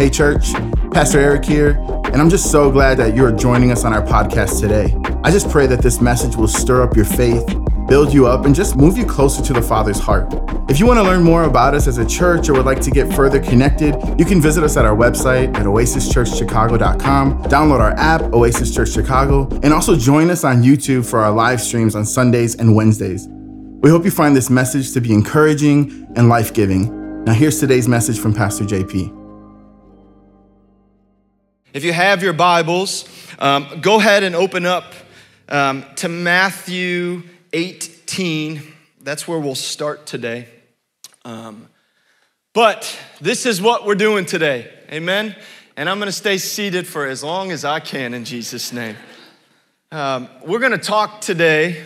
[0.00, 0.54] Hey, church,
[0.92, 1.72] Pastor Eric here,
[2.06, 4.96] and I'm just so glad that you're joining us on our podcast today.
[5.24, 7.44] I just pray that this message will stir up your faith,
[7.86, 10.32] build you up, and just move you closer to the Father's heart.
[10.70, 12.90] If you want to learn more about us as a church or would like to
[12.90, 18.22] get further connected, you can visit us at our website at oasischurchchicago.com, download our app,
[18.32, 22.54] Oasis Church Chicago, and also join us on YouTube for our live streams on Sundays
[22.54, 23.28] and Wednesdays.
[23.28, 27.24] We hope you find this message to be encouraging and life giving.
[27.24, 29.19] Now, here's today's message from Pastor JP.
[31.72, 34.92] If you have your Bibles, um, go ahead and open up
[35.48, 38.60] um, to Matthew 18.
[39.02, 40.48] That's where we'll start today.
[41.24, 41.68] Um,
[42.54, 44.68] but this is what we're doing today.
[44.90, 45.36] Amen.
[45.76, 48.96] And I'm going to stay seated for as long as I can in Jesus' name.
[49.92, 51.84] Um, we're going to talk today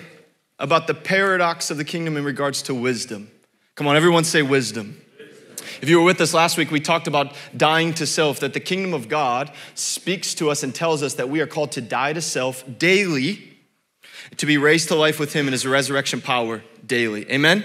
[0.58, 3.30] about the paradox of the kingdom in regards to wisdom.
[3.74, 4.98] Come on, everyone say wisdom.
[5.80, 8.60] If you were with us last week, we talked about dying to self, that the
[8.60, 12.12] kingdom of God speaks to us and tells us that we are called to die
[12.12, 13.56] to self daily,
[14.36, 17.30] to be raised to life with Him in His resurrection power daily.
[17.30, 17.64] Amen?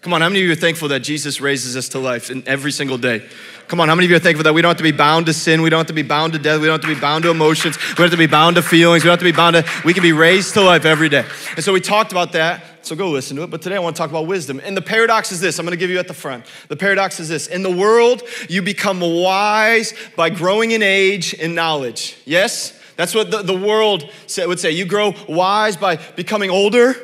[0.00, 2.46] Come on, how many of you are thankful that Jesus raises us to life in
[2.46, 3.28] every single day?
[3.66, 5.26] Come on, how many of you are thankful that we don't have to be bound
[5.26, 5.60] to sin?
[5.60, 6.60] We don't have to be bound to death.
[6.60, 7.76] We don't have to be bound to emotions.
[7.76, 9.02] We don't have to be bound to feelings.
[9.02, 11.26] We don't have to be bound to, we can be raised to life every day.
[11.56, 12.62] And so we talked about that.
[12.88, 13.50] So go listen to it.
[13.50, 14.62] But today I want to talk about wisdom.
[14.64, 16.46] And the paradox is this I'm going to give you at the front.
[16.68, 21.54] The paradox is this In the world, you become wise by growing in age and
[21.54, 22.16] knowledge.
[22.24, 22.72] Yes?
[22.96, 24.70] That's what the, the world would say.
[24.70, 26.96] You grow wise by becoming older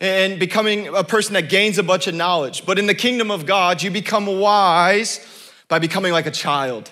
[0.00, 2.66] and becoming a person that gains a bunch of knowledge.
[2.66, 5.24] But in the kingdom of God, you become wise
[5.68, 6.90] by becoming like a child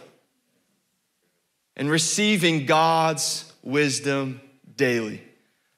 [1.77, 4.41] and receiving God's wisdom
[4.77, 5.26] daily.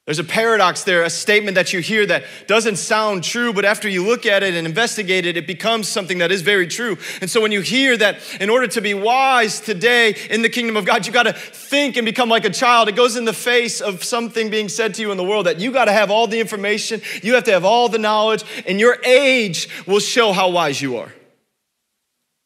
[0.08, 3.90] There's a paradox there, a statement that you hear that doesn't sound true, but after
[3.90, 6.96] you look at it and investigate it, it becomes something that is very true.
[7.20, 10.78] And so when you hear that in order to be wise today in the kingdom
[10.78, 13.34] of God, you got to think and become like a child, it goes in the
[13.34, 16.10] face of something being said to you in the world that you got to have
[16.10, 20.32] all the information, you have to have all the knowledge, and your age will show
[20.32, 21.12] how wise you are.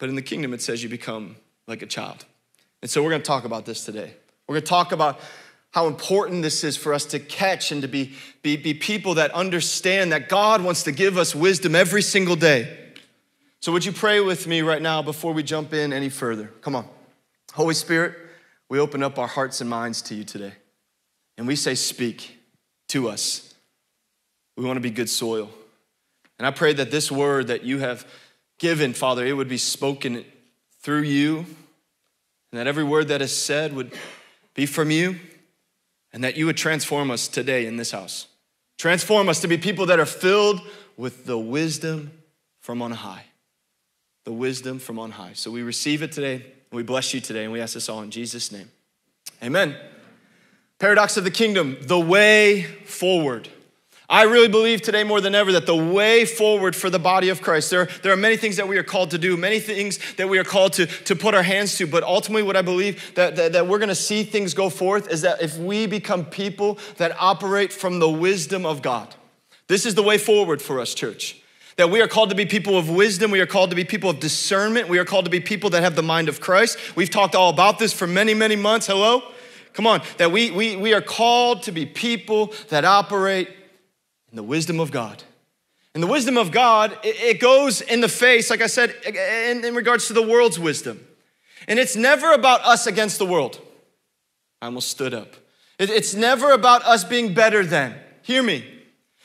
[0.00, 1.36] But in the kingdom, it says you become
[1.68, 2.24] like a child.
[2.82, 4.14] And so we're going to talk about this today.
[4.48, 5.20] We're going to talk about
[5.72, 8.12] how important this is for us to catch and to be,
[8.42, 12.78] be, be people that understand that God wants to give us wisdom every single day.
[13.60, 16.50] So, would you pray with me right now before we jump in any further?
[16.60, 16.86] Come on.
[17.54, 18.16] Holy Spirit,
[18.68, 20.52] we open up our hearts and minds to you today.
[21.38, 22.38] And we say, Speak
[22.88, 23.54] to us.
[24.56, 25.50] We want to be good soil.
[26.38, 28.06] And I pray that this word that you have
[28.58, 30.24] given, Father, it would be spoken
[30.82, 33.92] through you, and that every word that is said would
[34.54, 35.16] be from you,
[36.12, 38.26] and that you would transform us today in this house.
[38.78, 40.60] Transform us to be people that are filled
[40.96, 42.10] with the wisdom
[42.60, 43.24] from on high.
[44.24, 45.32] The wisdom from on high.
[45.34, 48.02] So we receive it today, and we bless you today, and we ask this all
[48.02, 48.70] in Jesus' name.
[49.42, 49.76] Amen.
[50.78, 53.48] Paradox of the kingdom, the way forward.
[54.12, 57.40] I really believe today more than ever that the way forward for the body of
[57.40, 60.28] Christ, there, there are many things that we are called to do, many things that
[60.28, 63.36] we are called to, to put our hands to, but ultimately, what I believe that,
[63.36, 67.16] that, that we're gonna see things go forth is that if we become people that
[67.18, 69.14] operate from the wisdom of God,
[69.68, 71.40] this is the way forward for us, church.
[71.76, 73.30] That we are called to be people of wisdom.
[73.30, 74.90] We are called to be people of discernment.
[74.90, 76.76] We are called to be people that have the mind of Christ.
[76.94, 78.88] We've talked all about this for many, many months.
[78.88, 79.22] Hello?
[79.72, 80.02] Come on.
[80.18, 83.48] That we, we, we are called to be people that operate
[84.38, 85.22] the wisdom of God.
[85.94, 90.06] And the wisdom of God, it goes in the face, like I said, in regards
[90.06, 91.06] to the world's wisdom.
[91.68, 93.60] And it's never about us against the world.
[94.60, 95.34] I almost stood up.
[95.78, 97.94] It's never about us being better than.
[98.22, 98.64] Hear me.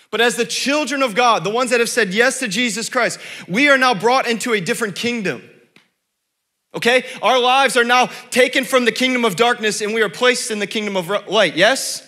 [0.10, 3.20] But as the children of God, the ones that have said yes to Jesus Christ,
[3.48, 5.44] we are now brought into a different kingdom.
[6.74, 7.06] Okay?
[7.22, 10.60] Our lives are now taken from the kingdom of darkness and we are placed in
[10.60, 11.56] the kingdom of light.
[11.56, 12.04] Yes?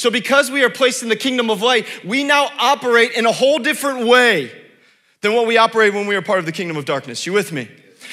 [0.00, 3.32] So, because we are placed in the kingdom of light, we now operate in a
[3.32, 4.50] whole different way
[5.20, 7.26] than what we operate when we were part of the kingdom of darkness.
[7.26, 7.68] You with me?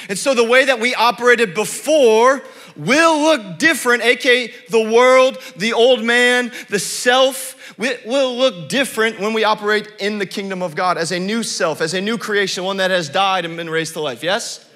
[0.10, 2.44] And so, the way that we operated before
[2.76, 9.32] will look different, aka the world, the old man, the self, will look different when
[9.32, 12.66] we operate in the kingdom of God as a new self, as a new creation,
[12.66, 14.24] one that has died and been raised to life.
[14.24, 14.70] Yes?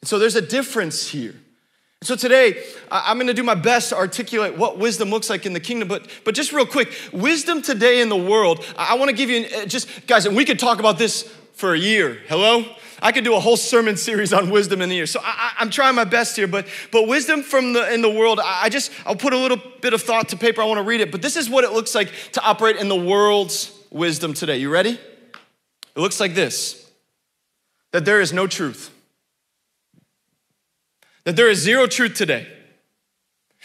[0.00, 1.36] And so, there's a difference here.
[2.02, 2.62] So today,
[2.92, 6.08] I'm gonna do my best to articulate what wisdom looks like in the kingdom, but,
[6.24, 10.06] but just real quick, wisdom today in the world, I wanna give you, uh, just,
[10.06, 11.24] guys, and we could talk about this
[11.54, 12.64] for a year, hello?
[13.02, 15.06] I could do a whole sermon series on wisdom in the year.
[15.06, 18.38] So I, am trying my best here, but, but wisdom from the, in the world,
[18.42, 21.10] I just, I'll put a little bit of thought to paper, I wanna read it,
[21.10, 24.58] but this is what it looks like to operate in the world's wisdom today.
[24.58, 24.90] You ready?
[24.92, 26.88] It looks like this,
[27.90, 28.94] that there is no truth
[31.24, 32.46] that there is zero truth today.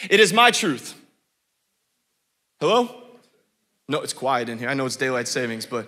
[0.09, 1.00] It is my truth.
[2.59, 3.03] Hello?
[3.88, 4.69] No, it's quiet in here.
[4.69, 5.88] I know it's daylight savings, but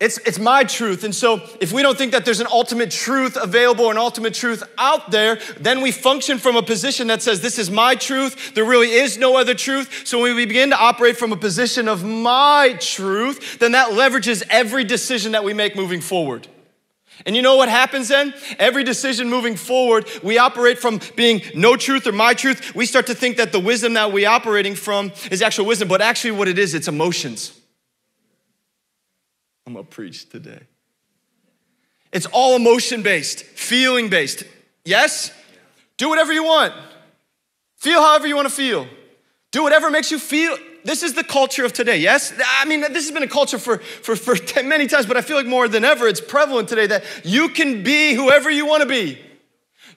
[0.00, 1.02] it's, it's my truth.
[1.02, 4.62] And so, if we don't think that there's an ultimate truth available an ultimate truth
[4.78, 8.54] out there, then we function from a position that says, This is my truth.
[8.54, 10.06] There really is no other truth.
[10.06, 14.44] So, when we begin to operate from a position of my truth, then that leverages
[14.50, 16.46] every decision that we make moving forward.
[17.26, 18.32] And you know what happens then?
[18.58, 22.74] Every decision moving forward, we operate from being no truth or my truth.
[22.74, 26.00] We start to think that the wisdom that we're operating from is actual wisdom, but
[26.00, 27.58] actually, what it is, it's emotions.
[29.66, 30.60] I'm gonna preach today.
[32.12, 34.44] It's all emotion based, feeling based.
[34.84, 35.30] Yes?
[35.98, 36.72] Do whatever you want.
[37.76, 38.86] Feel however you wanna feel.
[39.50, 40.56] Do whatever makes you feel.
[40.88, 42.32] This is the culture of today, yes?
[42.42, 45.36] I mean, this has been a culture for, for, for many times, but I feel
[45.36, 49.18] like more than ever, it's prevalent today that you can be whoever you wanna be.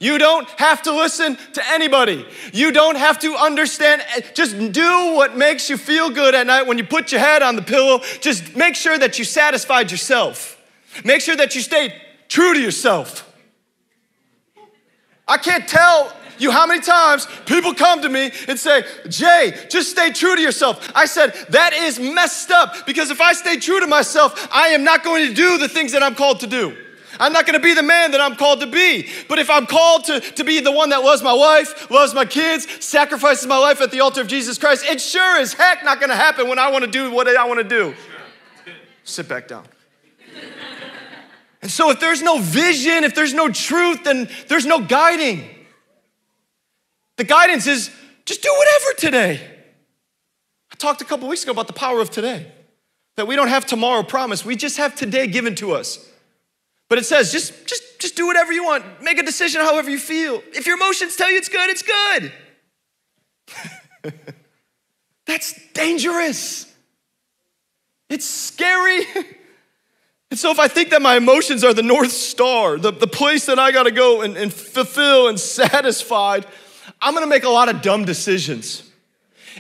[0.02, 2.26] You don't have to listen to anybody.
[2.52, 4.04] You don't have to understand.
[4.18, 7.42] Eh, just do what makes you feel good at night when you put your head
[7.42, 8.02] on the pillow.
[8.20, 10.62] Just make sure that you satisfied yourself.
[11.06, 11.94] Make sure that you stayed
[12.28, 13.34] true to yourself.
[15.26, 16.12] I can't tell
[16.42, 20.42] you how many times people come to me and say, Jay, just stay true to
[20.42, 20.92] yourself.
[20.96, 24.84] I said, that is messed up because if I stay true to myself, I am
[24.84, 26.76] not going to do the things that I'm called to do.
[27.20, 29.08] I'm not gonna be the man that I'm called to be.
[29.28, 32.26] But if I'm called to, to be the one that loves my wife, loves my
[32.26, 36.00] kids, sacrifices my life at the altar of Jesus Christ, it sure as heck not
[36.00, 37.94] gonna happen when I wanna do what I wanna do.
[39.04, 39.66] Sit back down.
[41.62, 45.48] And so, if there's no vision, if there's no truth, then there's no guiding.
[47.18, 47.92] The guidance is
[48.26, 49.48] just do whatever today.
[50.72, 52.52] I talked a couple weeks ago about the power of today,
[53.16, 56.08] that we don't have tomorrow promised, we just have today given to us.
[56.90, 59.02] But it says just, just, just do whatever you want.
[59.02, 60.44] Make a decision however you feel.
[60.54, 62.32] If your emotions tell you it's good, it's good.
[65.26, 66.70] That's dangerous.
[68.10, 69.06] It's scary.
[70.32, 73.46] and so if I think that my emotions are the North Star, the, the place
[73.46, 76.46] that I gotta go and, and fulfill and satisfied,
[77.02, 78.88] I'm gonna make a lot of dumb decisions.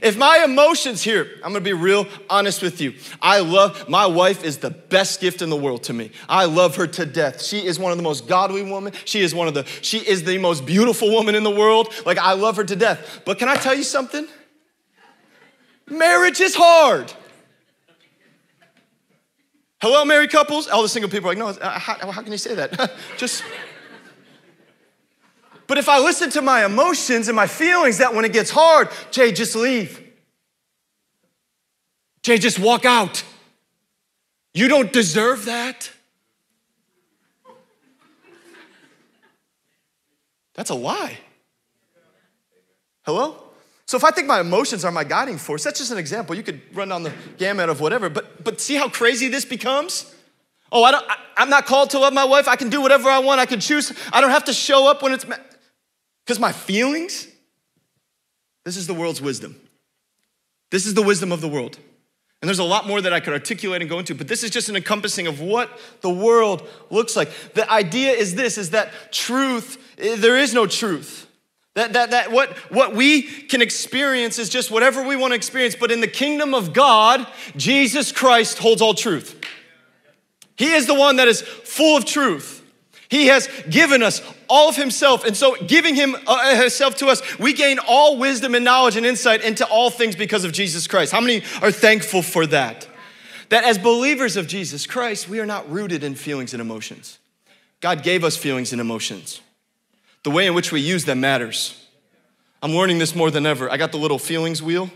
[0.01, 2.93] If my emotions here, I'm gonna be real honest with you.
[3.21, 6.11] I love, my wife is the best gift in the world to me.
[6.29, 7.41] I love her to death.
[7.41, 8.93] She is one of the most godly women.
[9.05, 11.93] She is one of the, she is the most beautiful woman in the world.
[12.05, 13.21] Like, I love her to death.
[13.25, 14.27] But can I tell you something?
[15.88, 17.13] Marriage is hard.
[19.81, 20.67] Hello, married couples?
[20.67, 22.93] All the single people are like, no, uh, how, how can you say that?
[23.17, 23.43] Just.
[25.71, 28.89] But if I listen to my emotions and my feelings, that when it gets hard,
[29.09, 30.06] Jay, just leave.
[32.23, 33.23] Jay, just walk out.
[34.53, 35.89] You don't deserve that.
[40.56, 41.18] That's a lie.
[43.03, 43.41] Hello?
[43.85, 46.35] So if I think my emotions are my guiding force, that's just an example.
[46.35, 50.13] You could run down the gamut of whatever, but but see how crazy this becomes?
[50.69, 52.50] Oh, I don't I, am not called to love my wife.
[52.50, 53.39] I can do whatever I want.
[53.39, 53.94] I can choose.
[54.12, 55.25] I don't have to show up when it's
[56.31, 57.27] because my feelings,
[58.63, 59.59] this is the world's wisdom.
[60.69, 61.77] This is the wisdom of the world.
[62.41, 64.49] And there's a lot more that I could articulate and go into, but this is
[64.49, 67.29] just an encompassing of what the world looks like.
[67.53, 71.27] The idea is this is that truth, eh, there is no truth.
[71.75, 75.75] That, that, that what, what we can experience is just whatever we want to experience,
[75.75, 79.38] but in the kingdom of God, Jesus Christ holds all truth.
[80.55, 82.59] He is the one that is full of truth.
[83.09, 84.21] He has given us
[84.51, 85.24] all of himself.
[85.24, 89.05] And so, giving him uh, himself to us, we gain all wisdom and knowledge and
[89.05, 91.13] insight into all things because of Jesus Christ.
[91.13, 92.88] How many are thankful for that?
[93.50, 97.17] That as believers of Jesus Christ, we are not rooted in feelings and emotions.
[97.79, 99.41] God gave us feelings and emotions.
[100.24, 101.88] The way in which we use them matters.
[102.62, 103.72] I'm learning this more than ever.
[103.72, 104.91] I got the little feelings wheel.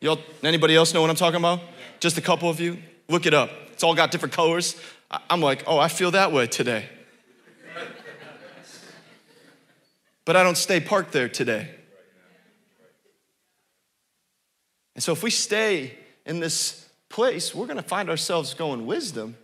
[0.00, 1.60] Y'all, anybody else know what I'm talking about?
[2.00, 2.78] Just a couple of you?
[3.08, 3.50] Look it up.
[3.72, 4.78] It's all got different colors.
[5.30, 6.88] I'm like, oh, I feel that way today.
[10.26, 11.70] But I don't stay parked there today.
[14.94, 19.36] And so if we stay in this place, we're going to find ourselves going wisdom.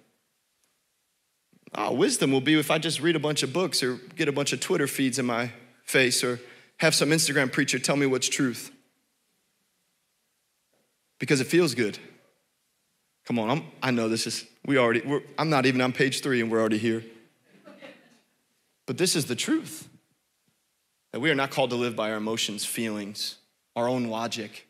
[1.74, 4.32] Oh, wisdom will be if I just read a bunch of books or get a
[4.32, 5.52] bunch of Twitter feeds in my
[5.84, 6.40] face or
[6.78, 8.72] have some Instagram preacher tell me what's truth.
[11.18, 11.98] Because it feels good.
[13.24, 15.02] Come on, I'm, i know this is, we already,
[15.38, 17.04] I'm not even on page three and we're already here.
[18.84, 19.88] But this is the truth
[21.12, 23.36] that we are not called to live by our emotions, feelings,
[23.76, 24.66] our own logic.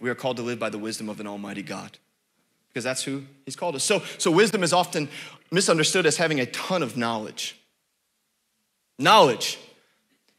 [0.00, 1.98] We are called to live by the wisdom of an almighty God
[2.68, 3.84] because that's who he's called us.
[3.84, 5.08] So, so wisdom is often
[5.50, 7.56] misunderstood as having a ton of knowledge.
[8.98, 9.58] Knowledge.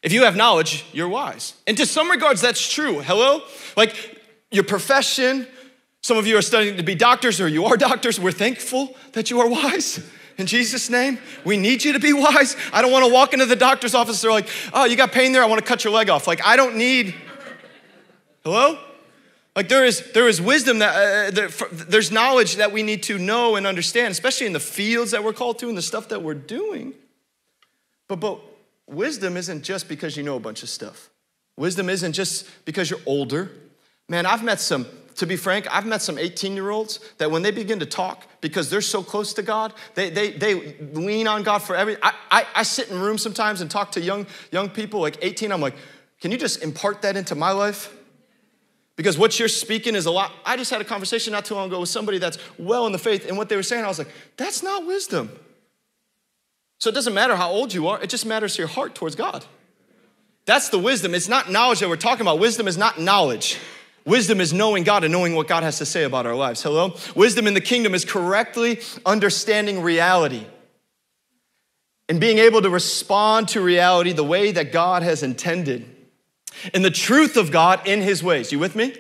[0.01, 1.53] If you have knowledge, you're wise.
[1.67, 3.01] And to some regards, that's true.
[3.01, 3.43] Hello?
[3.77, 4.19] Like
[4.51, 5.47] your profession,
[6.01, 8.19] some of you are studying to be doctors or you are doctors.
[8.19, 10.05] We're thankful that you are wise.
[10.37, 12.55] In Jesus' name, we need you to be wise.
[12.71, 14.21] I don't want to walk into the doctor's office.
[14.21, 15.43] They're like, oh, you got pain there?
[15.43, 16.27] I want to cut your leg off.
[16.27, 17.13] Like, I don't need.
[18.43, 18.79] Hello?
[19.55, 23.19] Like there is there is wisdom that uh, there, there's knowledge that we need to
[23.19, 26.23] know and understand, especially in the fields that we're called to and the stuff that
[26.23, 26.93] we're doing.
[28.07, 28.39] But but
[28.87, 31.11] wisdom isn't just because you know a bunch of stuff.
[31.55, 33.51] Wisdom isn't just because you're older.
[34.09, 37.41] Man, I've met some to be frank, I've met some 18 year olds that when
[37.41, 41.43] they begin to talk, because they're so close to God, they, they, they lean on
[41.43, 42.01] God for everything.
[42.03, 45.51] I, I, I sit in rooms sometimes and talk to young, young people, like 18,
[45.51, 45.75] I'm like,
[46.20, 47.93] can you just impart that into my life?
[48.96, 50.32] Because what you're speaking is a lot.
[50.46, 53.00] I just had a conversation not too long ago with somebody that's well in the
[53.00, 55.32] faith, and what they were saying, I was like, that's not wisdom.
[56.79, 59.46] So it doesn't matter how old you are, it just matters your heart towards God.
[60.46, 61.15] That's the wisdom.
[61.15, 62.39] It's not knowledge that we're talking about.
[62.39, 63.58] Wisdom is not knowledge.
[64.05, 66.62] Wisdom is knowing God and knowing what God has to say about our lives.
[66.62, 66.95] Hello?
[67.15, 70.45] Wisdom in the kingdom is correctly understanding reality
[72.10, 75.86] and being able to respond to reality the way that God has intended
[76.74, 78.51] and the truth of God in his ways.
[78.51, 78.93] You with me?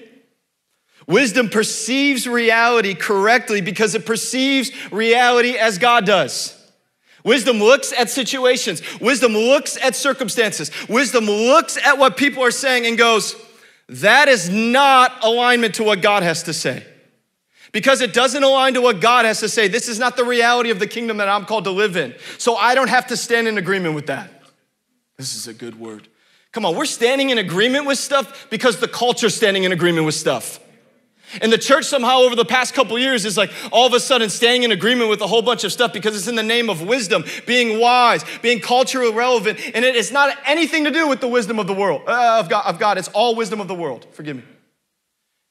[1.05, 6.57] Wisdom perceives reality correctly because it perceives reality as God does.
[7.25, 8.81] Wisdom looks at situations.
[8.99, 10.71] Wisdom looks at circumstances.
[10.87, 13.35] Wisdom looks at what people are saying and goes,
[14.01, 16.85] that is not alignment to what God has to say.
[17.71, 19.67] Because it doesn't align to what God has to say.
[19.67, 22.13] This is not the reality of the kingdom that I'm called to live in.
[22.37, 24.29] So I don't have to stand in agreement with that.
[25.17, 26.07] This is a good word.
[26.51, 30.15] Come on, we're standing in agreement with stuff because the culture's standing in agreement with
[30.15, 30.59] stuff.
[31.41, 34.29] And the church somehow over the past couple years is like all of a sudden
[34.29, 36.81] staying in agreement with a whole bunch of stuff because it's in the name of
[36.81, 41.27] wisdom, being wise, being culturally relevant, and it is not anything to do with the
[41.27, 42.97] wisdom of the world, uh, of, God, of God.
[42.97, 44.05] It's all wisdom of the world.
[44.11, 44.43] Forgive me.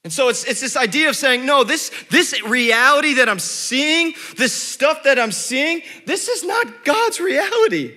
[0.05, 4.15] And so it's, it's this idea of saying, no, this, this reality that I'm seeing,
[4.37, 7.97] this stuff that I'm seeing, this is not God's reality.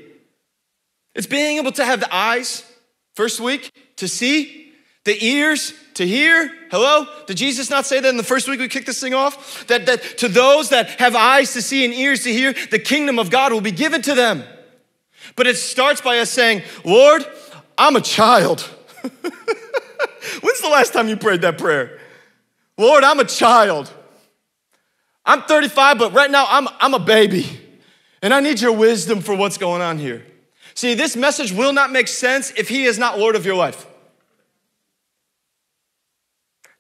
[1.16, 2.64] It's being able to have the eyes,
[3.16, 4.65] first week, to see,
[5.06, 6.52] the ears to hear.
[6.70, 7.08] Hello?
[7.26, 9.66] Did Jesus not say that in the first week we kicked this thing off?
[9.68, 13.18] That, that to those that have eyes to see and ears to hear, the kingdom
[13.18, 14.44] of God will be given to them.
[15.36, 17.26] But it starts by us saying, Lord,
[17.78, 18.62] I'm a child.
[20.42, 22.00] When's the last time you prayed that prayer?
[22.78, 23.92] Lord, I'm a child.
[25.26, 27.62] I'm 35, but right now I'm, I'm a baby.
[28.22, 30.26] And I need your wisdom for what's going on here.
[30.74, 33.86] See, this message will not make sense if He is not Lord of your life.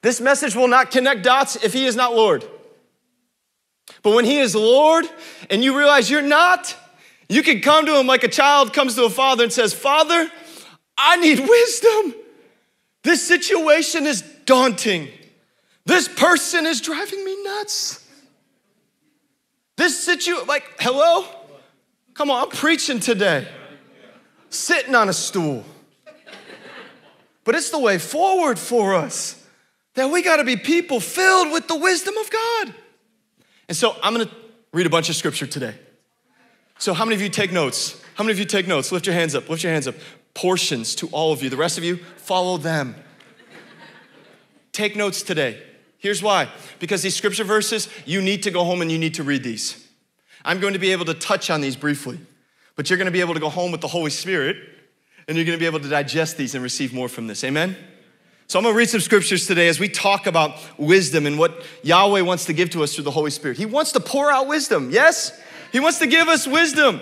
[0.06, 2.46] This message will not connect dots if He is not Lord.
[4.04, 5.04] But when He is Lord
[5.50, 6.78] and you realize you're not,
[7.28, 10.30] you can come to Him like a child comes to a father and says, Father,
[10.96, 12.14] I need wisdom.
[13.02, 15.08] This situation is daunting.
[15.88, 18.08] This person is driving me nuts.
[19.76, 21.26] This situation, like, hello?
[22.14, 23.48] Come on, I'm preaching today.
[24.52, 25.66] Sitting on a stool.
[27.44, 29.42] But it's the way forward for us
[29.96, 32.74] that we got to be people filled with the wisdom of God.
[33.68, 34.36] And so I'm going to
[34.72, 35.76] read a bunch of scripture today.
[36.78, 38.02] So, how many of you take notes?
[38.16, 38.92] How many of you take notes?
[38.92, 39.50] Lift your hands up.
[39.50, 39.96] Lift your hands up.
[40.34, 41.50] Portions to all of you.
[41.50, 42.96] The rest of you, follow them.
[44.74, 45.62] take notes today.
[45.98, 46.50] Here's why
[46.80, 49.88] because these scripture verses, you need to go home and you need to read these.
[50.44, 52.20] I'm going to be able to touch on these briefly,
[52.76, 54.58] but you're going to be able to go home with the Holy Spirit
[55.28, 57.44] and you're going to be able to digest these and receive more from this.
[57.44, 57.76] Amen?
[58.48, 62.22] So I'm gonna read some scriptures today as we talk about wisdom and what Yahweh
[62.22, 63.58] wants to give to us through the Holy Spirit.
[63.58, 65.40] He wants to pour out wisdom, yes?
[65.72, 67.02] He wants to give us wisdom.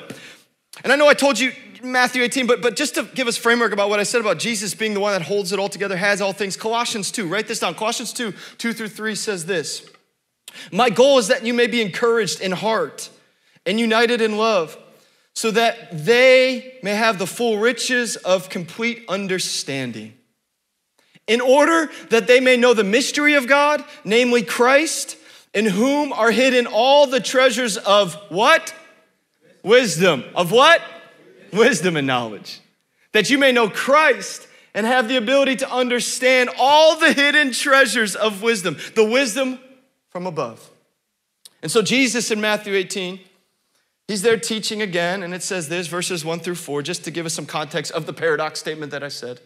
[0.83, 1.51] And I know I told you
[1.83, 4.73] Matthew 18, but, but just to give us framework about what I said about Jesus
[4.73, 7.59] being the one that holds it all together, has all things, Colossians 2, write this
[7.59, 7.75] down.
[7.75, 9.85] Colossians 2, 2 through 3 says this
[10.71, 13.09] My goal is that you may be encouraged in heart
[13.65, 14.77] and united in love,
[15.35, 20.13] so that they may have the full riches of complete understanding
[21.27, 25.17] in order that they may know the mystery of God, namely Christ,
[25.53, 28.73] in whom are hidden all the treasures of what?
[29.63, 30.23] Wisdom.
[30.35, 30.81] Of what?
[31.51, 32.59] Wisdom and knowledge.
[33.13, 38.15] That you may know Christ and have the ability to understand all the hidden treasures
[38.15, 39.59] of wisdom, the wisdom
[40.09, 40.69] from above.
[41.61, 43.19] And so, Jesus in Matthew 18,
[44.07, 47.25] he's there teaching again, and it says this verses 1 through 4, just to give
[47.25, 49.39] us some context of the paradox statement that I said.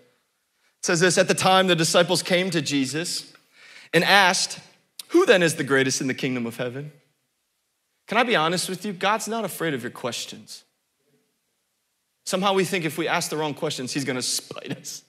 [0.87, 3.33] Says this At the time, the disciples came to Jesus
[3.93, 4.61] and asked,
[5.09, 6.93] Who then is the greatest in the kingdom of heaven?
[8.07, 8.93] Can I be honest with you?
[8.93, 10.63] God's not afraid of your questions.
[12.23, 15.03] Somehow we think if we ask the wrong questions, he's gonna spite us.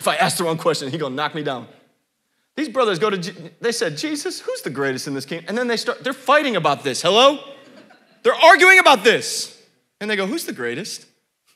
[0.00, 1.68] If I ask the wrong question, he's gonna knock me down.
[2.56, 5.44] These brothers go to, they said, Jesus, who's the greatest in this kingdom?
[5.48, 7.02] And then they start, they're fighting about this.
[7.02, 7.38] Hello?
[8.24, 9.62] They're arguing about this.
[10.00, 11.06] And they go, who's the greatest?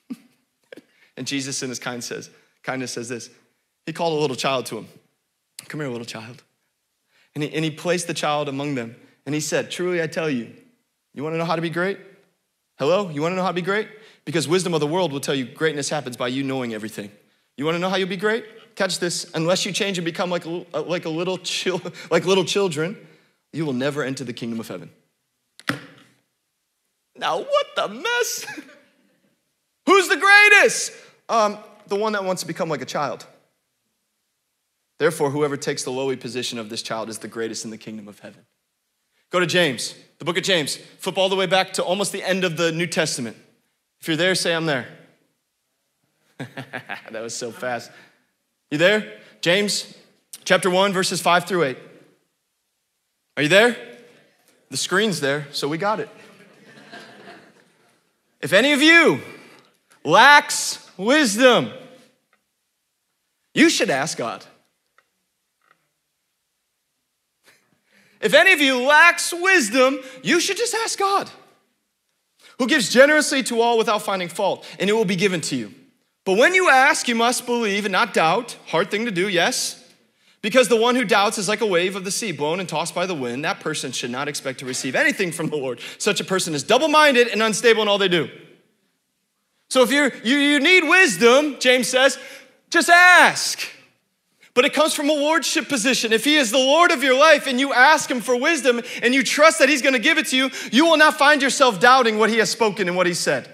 [1.16, 2.30] and Jesus in his kind says,
[2.70, 3.30] kindness says this.
[3.86, 4.86] He called a little child to him.
[5.68, 6.42] Come here, little child.
[7.34, 8.94] And he, and he placed the child among them.
[9.26, 10.52] And he said, Truly I tell you,
[11.14, 11.98] you wanna know how to be great?
[12.78, 13.08] Hello?
[13.08, 13.88] You wanna know how to be great?
[14.24, 17.10] Because wisdom of the world will tell you greatness happens by you knowing everything.
[17.56, 18.44] You wanna know how you'll be great?
[18.76, 22.44] catch this, unless you change and become like a, like a little chil- like little
[22.44, 22.96] children,
[23.52, 24.90] you will never enter the kingdom of heaven.
[27.16, 28.46] Now, what the mess?
[29.86, 30.92] Who's the greatest?
[31.28, 31.58] Um,
[31.90, 33.26] the one that wants to become like a child.
[34.98, 38.08] Therefore, whoever takes the lowly position of this child is the greatest in the kingdom
[38.08, 38.46] of heaven.
[39.30, 40.76] Go to James, the book of James.
[40.98, 43.36] Flip all the way back to almost the end of the New Testament.
[44.00, 44.86] If you're there, say, I'm there.
[46.38, 47.90] that was so fast.
[48.70, 49.20] You there?
[49.40, 49.94] James
[50.44, 51.78] chapter 1, verses 5 through 8.
[53.36, 53.76] Are you there?
[54.70, 56.08] The screen's there, so we got it.
[58.40, 59.20] if any of you
[60.04, 61.70] lacks wisdom,
[63.54, 64.44] you should ask God.
[68.20, 71.30] If any of you lacks wisdom, you should just ask God,
[72.58, 75.74] who gives generously to all without finding fault, and it will be given to you.
[76.26, 78.58] But when you ask, you must believe and not doubt.
[78.66, 79.82] Hard thing to do, yes.
[80.42, 82.94] Because the one who doubts is like a wave of the sea, blown and tossed
[82.94, 83.44] by the wind.
[83.44, 85.80] That person should not expect to receive anything from the Lord.
[85.98, 88.28] Such a person is double minded and unstable in all they do.
[89.70, 92.18] So if you're, you, you need wisdom, James says,
[92.70, 93.60] just ask.
[94.52, 96.12] But it comes from a lordship position.
[96.12, 99.14] If he is the Lord of your life and you ask him for wisdom and
[99.14, 101.78] you trust that he's going to give it to you, you will not find yourself
[101.78, 103.48] doubting what he has spoken and what he said.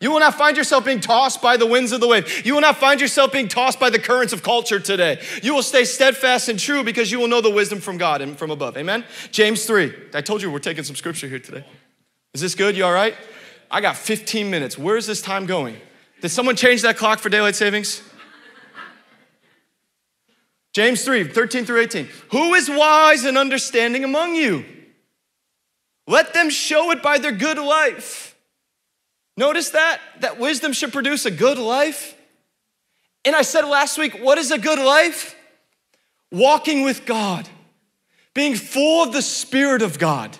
[0.00, 2.46] You will not find yourself being tossed by the winds of the wave.
[2.46, 5.20] You will not find yourself being tossed by the currents of culture today.
[5.42, 8.38] You will stay steadfast and true because you will know the wisdom from God and
[8.38, 8.76] from above.
[8.76, 9.04] Amen?
[9.32, 9.92] James 3.
[10.14, 11.64] I told you we're taking some scripture here today.
[12.34, 12.76] Is this good?
[12.76, 13.16] You all right?
[13.70, 14.78] I got 15 minutes.
[14.78, 15.76] Where's this time going?
[16.20, 18.02] Did someone change that clock for daylight savings?
[20.72, 22.08] James 3, 13 through 18.
[22.30, 24.64] Who is wise and understanding among you?
[26.06, 28.28] Let them show it by their good life
[29.38, 30.00] Notice that?
[30.18, 32.16] That wisdom should produce a good life.
[33.24, 35.36] And I said last week, what is a good life?
[36.32, 37.48] Walking with God,
[38.34, 40.36] being full of the Spirit of God.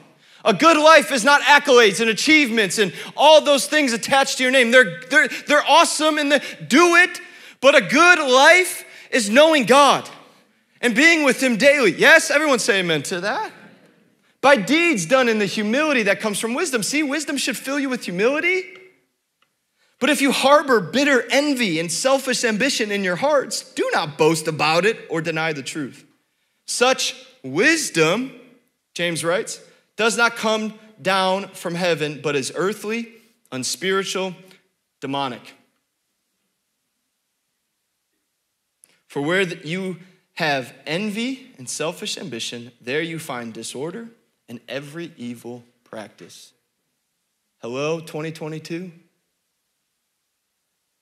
[0.49, 4.51] A good life is not accolades and achievements and all those things attached to your
[4.51, 4.71] name.
[4.71, 7.21] They're, they're, they're awesome and the, do it,
[7.61, 10.09] but a good life is knowing God
[10.81, 11.93] and being with Him daily.
[11.93, 13.53] Yes, everyone say amen to that.
[14.41, 16.83] By deeds done in the humility that comes from wisdom.
[16.83, 18.65] See, wisdom should fill you with humility
[20.01, 24.47] but if you harbor bitter envy and selfish ambition in your hearts, do not boast
[24.47, 26.05] about it or deny the truth.
[26.67, 28.33] Such wisdom,
[28.95, 29.61] James writes,
[29.99, 33.09] does not come down from heaven, but is earthly,
[33.53, 34.33] unspiritual,
[35.01, 35.55] demonic.
[39.09, 39.97] For where you
[40.35, 44.09] have envy and selfish ambition, there you find disorder
[44.49, 46.53] and every evil practice.
[47.61, 48.93] Hello, 2022?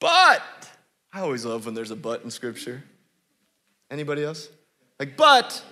[0.01, 0.43] But,
[1.13, 2.83] I always love when there's a but in scripture.
[3.91, 4.49] Anybody else?
[4.99, 5.63] Like, but,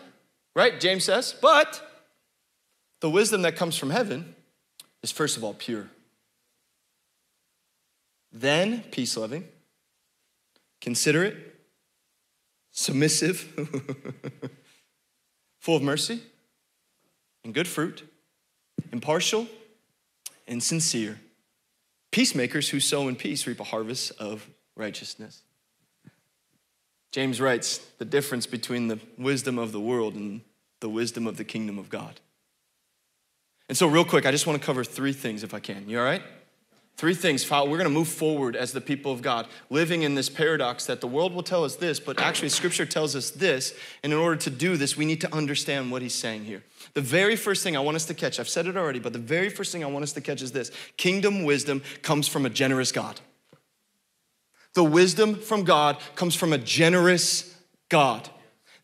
[0.55, 0.79] right?
[0.79, 1.94] James says, but
[3.05, 4.35] the wisdom that comes from heaven
[5.03, 5.91] is first of all pure.
[8.33, 9.47] Then peace loving,
[10.81, 11.37] considerate,
[12.71, 13.41] submissive,
[15.61, 16.23] full of mercy
[17.45, 18.11] and good fruit,
[18.91, 19.49] impartial
[20.49, 21.21] and sincere.
[22.11, 25.43] Peacemakers who sow in peace reap a harvest of righteousness.
[27.13, 30.41] James writes the difference between the wisdom of the world and
[30.81, 32.21] the wisdom of the kingdom of God.
[33.69, 35.89] And so, real quick, I just want to cover three things if I can.
[35.89, 36.23] You all right?
[36.97, 37.51] Three things.
[37.51, 41.01] We're going to move forward as the people of God, living in this paradox that
[41.01, 43.75] the world will tell us this, but actually, Scripture tells us this.
[44.03, 46.63] And in order to do this, we need to understand what He's saying here.
[46.93, 49.19] The very first thing I want us to catch, I've said it already, but the
[49.19, 52.51] very first thing I want us to catch is this kingdom wisdom comes from a
[52.51, 53.21] generous God.
[54.75, 57.57] The wisdom from God comes from a generous
[57.89, 58.29] God.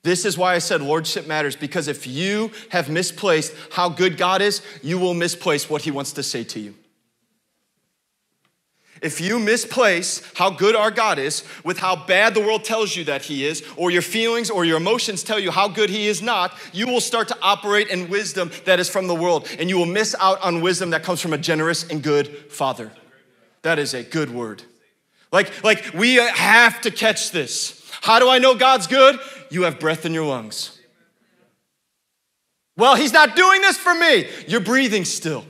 [0.03, 4.41] This is why I said lordship matters, because if you have misplaced how good God
[4.41, 6.75] is, you will misplace what He wants to say to you.
[9.03, 13.05] If you misplace how good our God is with how bad the world tells you
[13.05, 16.21] that He is, or your feelings or your emotions tell you how good He is
[16.21, 19.79] not, you will start to operate in wisdom that is from the world, and you
[19.79, 22.91] will miss out on wisdom that comes from a generous and good Father.
[23.63, 24.63] That is a good word.
[25.33, 27.77] Like, like we have to catch this.
[28.03, 29.19] How do I know God's good?
[29.51, 30.79] You have breath in your lungs.
[32.77, 34.27] Well, He's not doing this for me.
[34.47, 35.45] You're breathing still.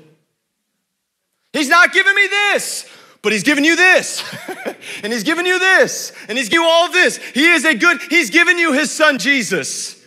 [1.52, 2.88] He's not giving me this,
[3.22, 4.24] but He's giving you this.
[5.02, 6.12] and He's giving you this.
[6.28, 7.18] And He's giving you all this.
[7.18, 10.02] He is a good, He's given you His Son, Jesus.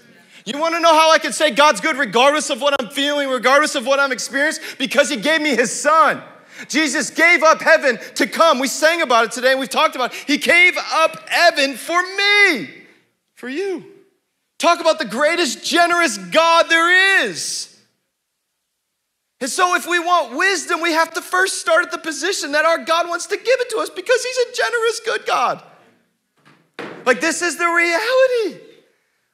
[0.45, 3.29] You want to know how I can say God's good regardless of what I'm feeling,
[3.29, 4.63] regardless of what I'm experiencing?
[4.77, 6.21] Because He gave me His Son.
[6.67, 8.59] Jesus gave up heaven to come.
[8.59, 10.23] We sang about it today and we've talked about it.
[10.27, 12.69] He gave up heaven for me,
[13.43, 13.83] for you.
[14.57, 17.77] Talk about the greatest generous God there is.
[19.41, 22.63] And so, if we want wisdom, we have to first start at the position that
[22.63, 25.61] our God wants to give it to us because He's a generous, good God.
[27.05, 28.61] Like, this is the reality.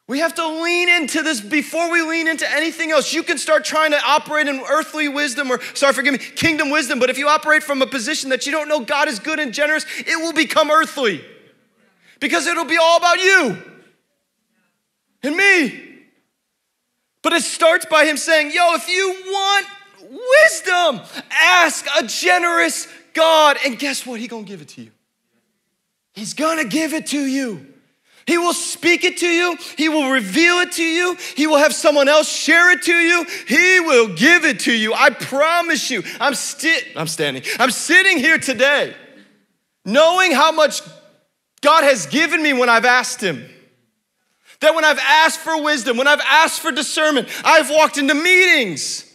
[0.08, 3.14] We have to lean into this before we lean into anything else.
[3.14, 6.98] You can start trying to operate in earthly wisdom or, sorry, forgive me, kingdom wisdom,
[6.98, 9.54] but if you operate from a position that you don't know God is good and
[9.54, 11.24] generous, it will become earthly
[12.20, 13.70] because it'll be all about you
[15.24, 15.86] and me.
[17.22, 19.68] But it starts by Him saying, Yo, if you want
[20.10, 21.02] wisdom,
[21.32, 23.58] ask a generous God.
[23.66, 24.20] And guess what?
[24.20, 24.92] He's gonna give it to you.
[26.14, 27.66] He's gonna give it to you.
[28.26, 29.58] He will speak it to you.
[29.76, 31.18] He will reveal it to you.
[31.36, 33.26] He will have someone else share it to you.
[33.48, 34.94] He will give it to you.
[34.94, 36.04] I promise you.
[36.20, 37.42] I'm sti- I'm standing.
[37.58, 38.94] I'm sitting here today
[39.84, 40.82] knowing how much
[41.62, 43.50] God has given me when I've asked him.
[44.62, 49.10] That when I've asked for wisdom, when I've asked for discernment, I've walked into meetings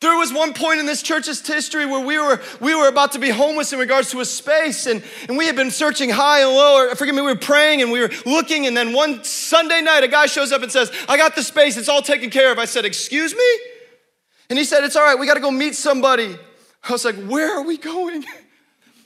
[0.00, 3.18] there was one point in this church's history where we were, we were about to
[3.18, 6.50] be homeless in regards to a space, and, and we had been searching high and
[6.50, 9.82] low, or forgive me, we were praying and we were looking, and then one Sunday
[9.82, 12.50] night, a guy shows up and says, I got the space, it's all taken care
[12.50, 12.58] of.
[12.58, 13.58] I said, Excuse me?
[14.48, 16.34] And he said, It's all right, we gotta go meet somebody.
[16.82, 18.24] I was like, Where are we going?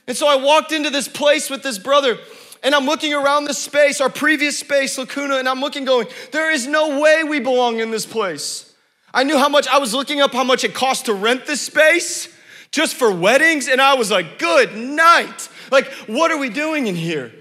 [0.07, 2.19] And so I walked into this place with this brother,
[2.65, 6.51] and I'm looking around this space, our previous space, Lacuna, and I'm looking, going, There
[6.51, 8.73] is no way we belong in this place.
[9.13, 11.61] I knew how much, I was looking up how much it cost to rent this
[11.61, 12.27] space
[12.71, 15.47] just for weddings, and I was like, good night.
[15.71, 17.31] Like, what are we doing in here?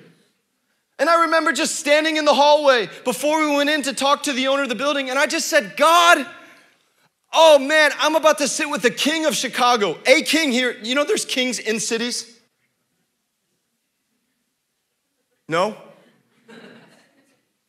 [0.98, 4.32] And I remember just standing in the hallway before we went in to talk to
[4.34, 6.26] the owner of the building, and I just said, God,
[7.32, 10.76] oh man, I'm about to sit with the king of Chicago, a king here.
[10.82, 12.33] You know, there's kings in cities?
[15.48, 15.76] No?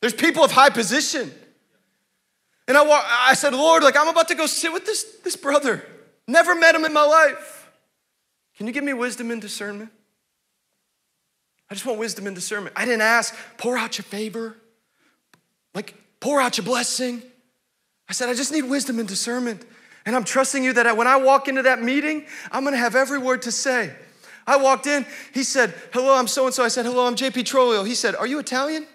[0.00, 1.32] There's people of high position.
[2.68, 2.82] And I,
[3.28, 5.84] I said, Lord, like I'm about to go sit with this, this brother.
[6.26, 7.70] Never met him in my life.
[8.56, 9.90] Can you give me wisdom and discernment?
[11.70, 12.74] I just want wisdom and discernment.
[12.76, 14.56] I didn't ask, pour out your favor,
[15.74, 17.22] like pour out your blessing.
[18.08, 19.64] I said, I just need wisdom and discernment.
[20.04, 23.18] And I'm trusting you that when I walk into that meeting, I'm gonna have every
[23.18, 23.92] word to say.
[24.46, 25.04] I walked in,
[25.34, 26.62] he said, Hello, I'm so and so.
[26.62, 27.86] I said, Hello, I'm JP Trolio.
[27.86, 28.86] He said, Are you Italian?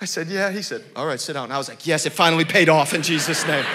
[0.00, 0.50] I said, Yeah.
[0.50, 1.52] He said, All right, sit down.
[1.52, 3.64] I was like, Yes, it finally paid off in Jesus' name.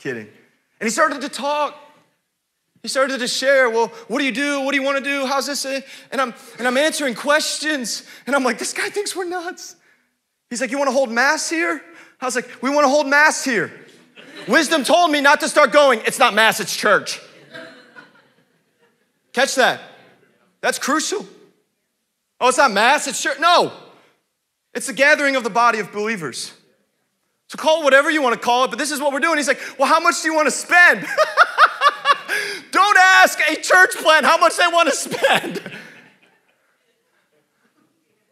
[0.00, 0.28] kidding.
[0.80, 1.78] And he started to talk.
[2.82, 4.62] He started to share, well, what do you do?
[4.62, 5.26] What do you want to do?
[5.26, 5.66] How's this?
[5.66, 5.84] And
[6.20, 8.04] I'm, and I'm answering questions.
[8.26, 9.76] And I'm like, this guy thinks we're nuts.
[10.48, 11.82] He's like, you want to hold mass here?
[12.20, 13.72] I was like, we want to hold mass here.
[14.46, 16.00] Wisdom told me not to start going.
[16.06, 17.20] It's not mass, it's church.
[19.32, 19.80] Catch that.
[20.60, 21.26] That's crucial.
[22.40, 23.38] Oh, it's not mass, it's church.
[23.38, 23.72] No,
[24.74, 26.52] it's the gathering of the body of believers.
[27.48, 29.36] So call whatever you want to call it, but this is what we're doing.
[29.36, 31.00] He's like, well, how much do you want to spend?
[32.70, 35.60] Don't ask a church plant how much they want to spend.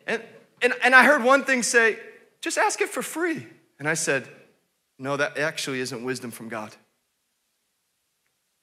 [0.06, 0.22] and,
[0.62, 1.98] and, and I heard one thing say,
[2.40, 3.46] just ask it for free.
[3.78, 4.28] And I said,
[4.98, 6.74] no, that actually isn't wisdom from God.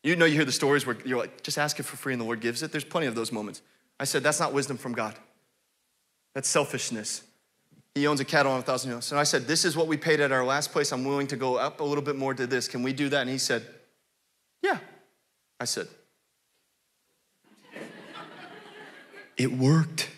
[0.03, 2.21] You know, you hear the stories where you're like, just ask it for free and
[2.21, 2.71] the Lord gives it.
[2.71, 3.61] There's plenty of those moments.
[3.99, 5.15] I said, that's not wisdom from God.
[6.33, 7.23] That's selfishness.
[7.95, 9.11] He owns a cattle on a thousand hills.
[9.11, 10.91] And I said, this is what we paid at our last place.
[10.91, 12.67] I'm willing to go up a little bit more to this.
[12.67, 13.21] Can we do that?
[13.21, 13.65] And he said,
[14.61, 14.79] yeah.
[15.59, 15.87] I said,
[19.37, 20.09] it worked.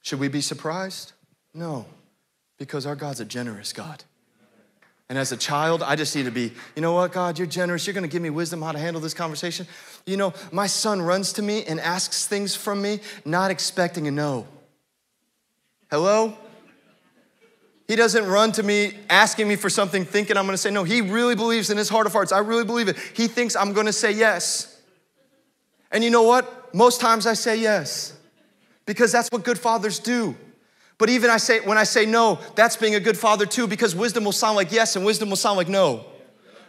[0.00, 1.12] Should we be surprised?
[1.52, 1.84] No,
[2.60, 4.04] because our God's a generous God.
[5.08, 7.86] And as a child, I just need to be, you know what, God, you're generous.
[7.86, 9.66] You're going to give me wisdom how to handle this conversation.
[10.06, 14.10] You know, my son runs to me and asks things from me, not expecting a
[14.10, 14.46] no.
[15.90, 16.36] Hello?
[17.88, 20.84] He doesn't run to me asking me for something thinking I'm going to say no.
[20.84, 22.30] He really believes in his heart of hearts.
[22.30, 22.96] I really believe it.
[23.14, 24.80] He thinks I'm going to say yes.
[25.90, 26.74] And you know what?
[26.74, 28.16] Most times I say yes
[28.84, 30.36] because that's what good fathers do.
[31.00, 33.96] But even I say when I say no, that's being a good father too, because
[33.96, 36.04] wisdom will sound like yes and wisdom will sound like no.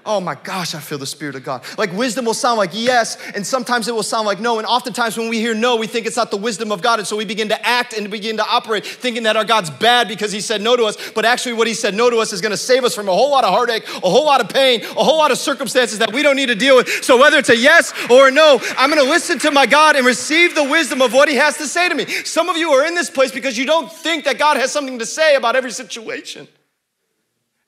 [0.06, 1.64] Oh my gosh, I feel the Spirit of God.
[1.78, 4.58] Like wisdom will sound like yes, and sometimes it will sound like no.
[4.58, 7.00] And oftentimes when we hear no, we think it's not the wisdom of God.
[7.00, 10.08] And so we begin to act and begin to operate thinking that our God's bad
[10.08, 11.12] because he said no to us.
[11.12, 13.30] But actually, what he said no to us is gonna save us from a whole
[13.30, 16.24] lot of heartache, a whole lot of pain, a whole lot of circumstances that we
[16.24, 16.90] don't need to deal with.
[17.04, 20.06] So whether it's a yes or a no, I'm gonna listen to my God and
[20.06, 22.06] receive the wisdom of what he has to say to me.
[22.06, 24.98] Some of you are in this place because you don't think that God has something
[25.00, 26.48] to say about every situation.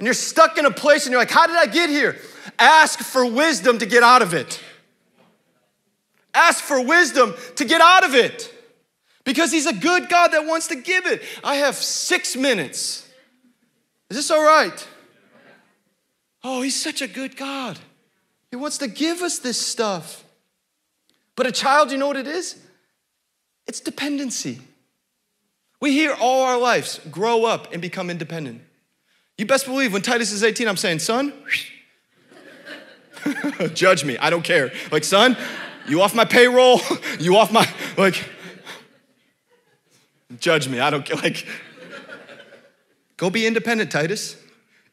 [0.04, 2.18] And you're stuck in a place and you're like, how did I get here?
[2.60, 4.62] Ask for wisdom to get out of it.
[6.34, 8.54] Ask for wisdom to get out of it.
[9.24, 11.22] Because he's a good God that wants to give it.
[11.42, 13.08] I have six minutes.
[14.10, 14.88] Is this all right?
[16.44, 17.80] Oh, he's such a good God.
[18.52, 20.26] He wants to give us this stuff.
[21.38, 22.58] But a child, you know what it is?
[23.68, 24.60] It's dependency.
[25.80, 28.64] We hear all our lives grow up and become independent.
[29.38, 31.34] You best believe when Titus is 18, I'm saying, son,
[33.74, 34.18] judge me.
[34.18, 34.72] I don't care.
[34.92, 35.36] Like, son,
[35.88, 36.80] you off my payroll,
[37.20, 37.68] you off my,
[37.98, 38.30] like,
[40.40, 40.80] judge me.
[40.80, 41.18] I don't care.
[41.18, 41.48] Like,
[43.18, 44.38] go be independent, Titus.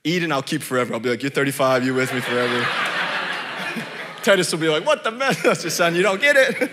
[0.05, 0.95] Eat and I'll keep forever.
[0.95, 2.67] I'll be like, you're 35, you're with me forever.
[4.23, 5.43] Titus will be like, what the mess?
[5.43, 6.71] That's your son, you don't get it.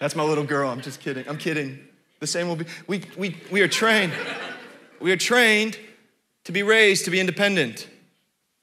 [0.00, 0.68] That's my little girl.
[0.68, 1.26] I'm just kidding.
[1.28, 1.86] I'm kidding.
[2.18, 2.66] The same will be.
[2.88, 4.12] We, we, we are trained.
[5.00, 5.78] We are trained
[6.44, 7.88] to be raised to be independent.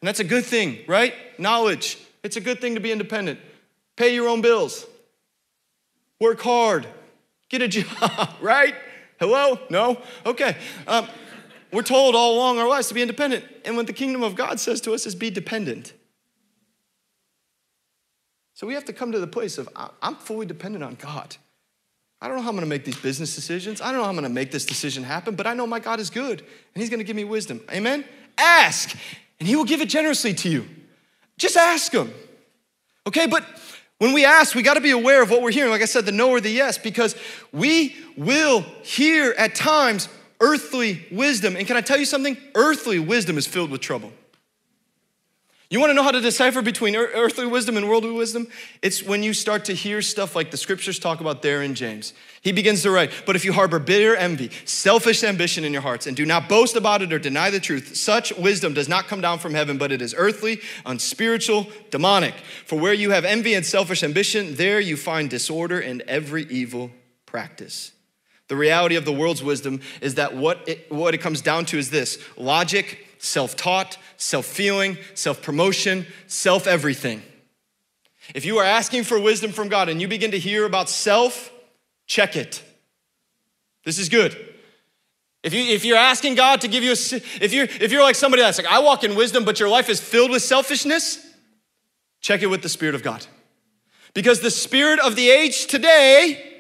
[0.02, 1.14] And that's a good thing, right?
[1.40, 1.98] Knowledge.
[2.24, 3.40] It's a good thing to be independent.
[3.96, 4.86] Pay your own bills.
[6.20, 6.88] Work hard.
[7.50, 8.76] Get a job, right?
[9.20, 9.60] Hello?
[9.70, 10.02] No?
[10.26, 10.56] Okay.
[10.88, 11.08] Um,
[11.72, 13.46] we're told all along our lives to be independent.
[13.66, 15.94] And what the kingdom of God says to us is be dependent.
[18.54, 19.70] So we have to come to the place of
[20.02, 21.38] I'm fully dependent on God.
[22.22, 23.82] I don't know how I'm gonna make these business decisions.
[23.82, 26.00] I don't know how I'm gonna make this decision happen, but I know my God
[26.00, 27.62] is good and He's gonna give me wisdom.
[27.72, 28.06] Amen?
[28.38, 28.96] Ask,
[29.40, 30.66] and He will give it generously to you.
[31.38, 32.14] Just ask Him.
[33.08, 33.44] Okay, but
[33.98, 35.72] when we ask, we gotta be aware of what we're hearing.
[35.72, 37.16] Like I said, the no or the yes, because
[37.52, 40.08] we will hear at times
[40.40, 41.56] earthly wisdom.
[41.56, 42.38] And can I tell you something?
[42.54, 44.12] Earthly wisdom is filled with trouble.
[45.72, 48.50] You want to know how to decipher between earthly wisdom and worldly wisdom?
[48.82, 52.14] It's when you start to hear stuff like the scriptures talk about there in James.
[52.42, 56.08] He begins to write, But if you harbor bitter envy, selfish ambition in your hearts,
[56.08, 59.22] and do not boast about it or deny the truth, such wisdom does not come
[59.22, 62.34] down from heaven, but it is earthly, unspiritual, demonic.
[62.66, 66.92] For where you have envy and selfish ambition, there you find disorder and every evil
[67.26, 67.94] practice.
[68.50, 71.78] The reality of the world's wisdom is that what it, what it comes down to
[71.78, 77.22] is this logic, self taught, self feeling, self promotion, self everything.
[78.34, 81.52] If you are asking for wisdom from God and you begin to hear about self,
[82.08, 82.64] check it.
[83.86, 84.36] This is good.
[85.44, 88.16] If, you, if you're asking God to give you a, if you're, if you're like
[88.16, 91.26] somebody that's like, I walk in wisdom, but your life is filled with selfishness,
[92.22, 93.26] check it with the Spirit of God.
[94.14, 96.51] Because the spirit of the age today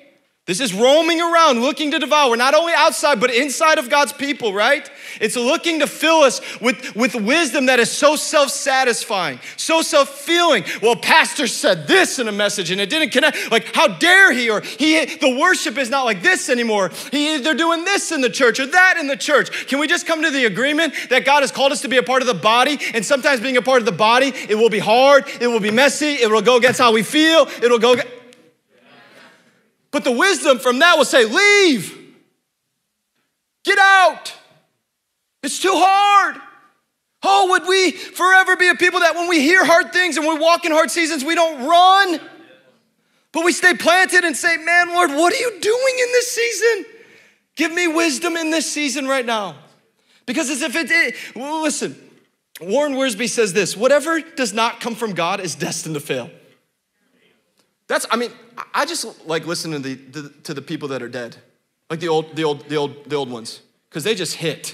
[0.47, 4.55] this is roaming around looking to devour, not only outside, but inside of God's people,
[4.55, 4.89] right?
[5.21, 10.09] It's looking to fill us with, with wisdom that is so self satisfying, so self
[10.09, 10.63] feeling.
[10.81, 13.51] Well, Pastor said this in a message and it didn't connect.
[13.51, 14.49] Like, how dare he?
[14.49, 16.89] Or he, the worship is not like this anymore.
[17.11, 19.67] He, they're doing this in the church or that in the church.
[19.67, 22.03] Can we just come to the agreement that God has called us to be a
[22.03, 22.79] part of the body?
[22.95, 25.71] And sometimes being a part of the body, it will be hard, it will be
[25.71, 27.95] messy, it will go against how we feel, it'll go.
[29.91, 31.97] But the wisdom from that will say, Leave,
[33.63, 34.33] get out.
[35.43, 36.41] It's too hard.
[37.23, 40.37] Oh, would we forever be a people that when we hear hard things and we
[40.39, 42.19] walk in hard seasons, we don't run,
[43.31, 46.85] but we stay planted and say, Man, Lord, what are you doing in this season?
[47.55, 49.55] Give me wisdom in this season right now.
[50.25, 51.95] Because as if it, it listen,
[52.61, 56.29] Warren Wiersbe says this whatever does not come from God is destined to fail.
[57.91, 58.31] That's, I mean,
[58.73, 61.35] I just like listening to the, to the people that are dead,
[61.89, 64.73] like the old, the old, the old, the old ones, because they just hit.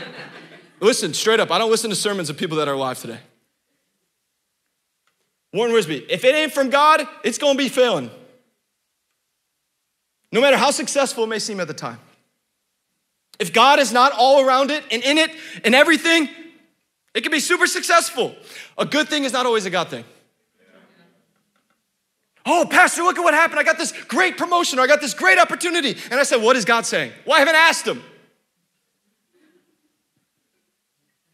[0.80, 3.20] listen, straight up, I don't listen to sermons of people that are alive today.
[5.54, 8.10] Warren Wiersbe, if it ain't from God, it's gonna be failing.
[10.30, 11.98] No matter how successful it may seem at the time.
[13.38, 15.30] If God is not all around it and in it
[15.64, 16.28] and everything,
[17.14, 18.36] it can be super successful.
[18.76, 20.04] A good thing is not always a God thing.
[22.50, 23.60] Oh, Pastor, look at what happened.
[23.60, 25.98] I got this great promotion, or I got this great opportunity.
[26.10, 27.12] And I said, What is God saying?
[27.26, 28.02] Well, I haven't asked him.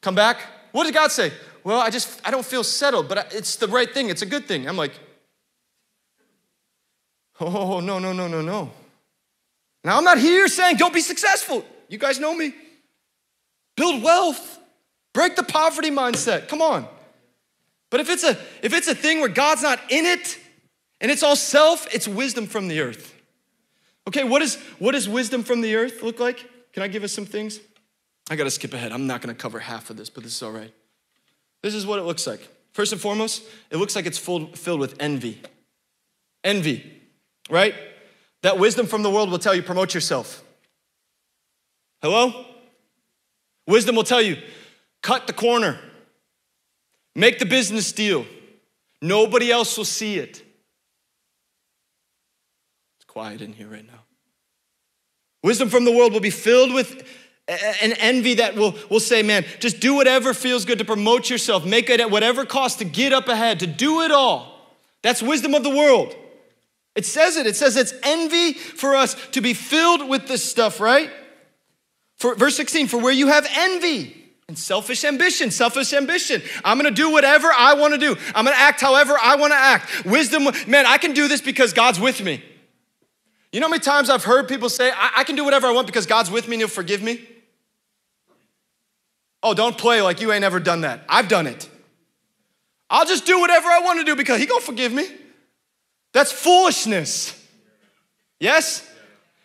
[0.00, 0.38] Come back.
[0.72, 1.32] What did God say?
[1.62, 4.10] Well, I just, I don't feel settled, but it's the right thing.
[4.10, 4.68] It's a good thing.
[4.68, 4.92] I'm like,
[7.40, 8.70] Oh, no, no, no, no, no.
[9.84, 11.64] Now, I'm not here saying don't be successful.
[11.88, 12.54] You guys know me.
[13.76, 14.58] Build wealth.
[15.12, 16.48] Break the poverty mindset.
[16.48, 16.88] Come on.
[17.90, 20.38] But if it's a if it's a thing where God's not in it
[21.04, 23.14] and it's all self, it's wisdom from the earth.
[24.08, 26.48] Okay, what is what does wisdom from the earth look like?
[26.72, 27.60] Can I give us some things?
[28.30, 28.90] I got to skip ahead.
[28.90, 30.72] I'm not to cover half of this, but this is all right.
[31.62, 32.48] This is what it looks like.
[32.72, 35.42] First and foremost, it looks like it's full, filled with envy.
[36.42, 37.02] Envy,
[37.50, 37.74] right?
[38.40, 40.42] That wisdom from the world will tell you promote yourself.
[42.00, 42.46] Hello?
[43.66, 44.38] Wisdom will tell you
[45.02, 45.78] cut the corner,
[47.14, 48.24] make the business deal.
[49.02, 50.43] Nobody else will see it.
[53.14, 54.00] Quiet in here right now.
[55.44, 57.06] Wisdom from the world will be filled with
[57.46, 61.64] an envy that will, will say, man, just do whatever feels good to promote yourself,
[61.64, 64.68] make it at whatever cost to get up ahead, to do it all.
[65.02, 66.16] That's wisdom of the world.
[66.96, 67.46] It says it.
[67.46, 71.08] It says it's envy for us to be filled with this stuff, right?
[72.16, 76.42] For verse 16, for where you have envy and selfish ambition, selfish ambition.
[76.64, 78.16] I'm gonna do whatever I wanna do.
[78.34, 80.04] I'm gonna act however I wanna act.
[80.04, 82.42] Wisdom, man, I can do this because God's with me.
[83.54, 85.70] You know how many times I've heard people say, I, I can do whatever I
[85.70, 87.24] want because God's with me and He'll forgive me?
[89.44, 91.04] Oh, don't play like you ain't ever done that.
[91.08, 91.68] I've done it.
[92.90, 95.06] I'll just do whatever I want to do because He gonna forgive me.
[96.12, 97.40] That's foolishness.
[98.40, 98.90] Yes?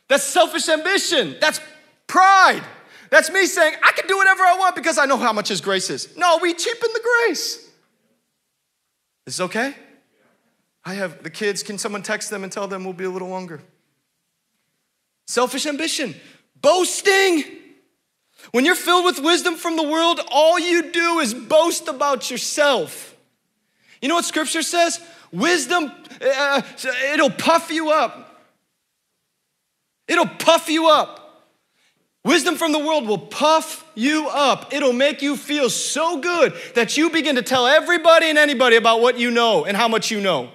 [0.08, 1.36] That's selfish ambition.
[1.39, 1.62] That's
[2.08, 2.63] pride.
[3.12, 5.62] That's me saying, I can do whatever I want because I know how much His
[5.62, 6.17] grace is.
[6.17, 7.58] No, we cheapen the grace.
[9.28, 9.76] Is this okay?
[10.84, 13.30] I have the kids, can someone text them and tell them we'll be a little
[13.30, 13.62] longer?
[15.30, 16.15] Selfish ambition,
[16.60, 17.44] boasting.
[18.50, 23.15] When you're filled with wisdom from the world, all you do is boast about yourself.
[24.02, 25.00] You know what scripture says?
[25.32, 26.63] Wisdom, uh,
[27.13, 28.44] it'll puff you up.
[30.08, 31.46] It'll puff you up.
[32.24, 34.74] Wisdom from the world will puff you up.
[34.74, 39.00] It'll make you feel so good that you begin to tell everybody and anybody about
[39.00, 40.50] what you know and how much you know.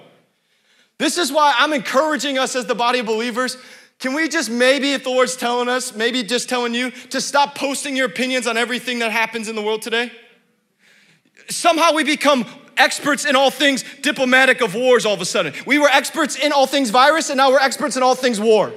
[0.97, 3.55] This is why I'm encouraging us as the body of believers.
[3.99, 7.55] Can we just maybe, if the Lord's telling us, maybe just telling you to stop
[7.55, 10.11] posting your opinions on everything that happens in the world today?
[11.49, 12.45] Somehow we become
[12.77, 15.53] experts in all things diplomatic of wars all of a sudden.
[15.65, 18.73] We were experts in all things virus, and now we're experts in all things war.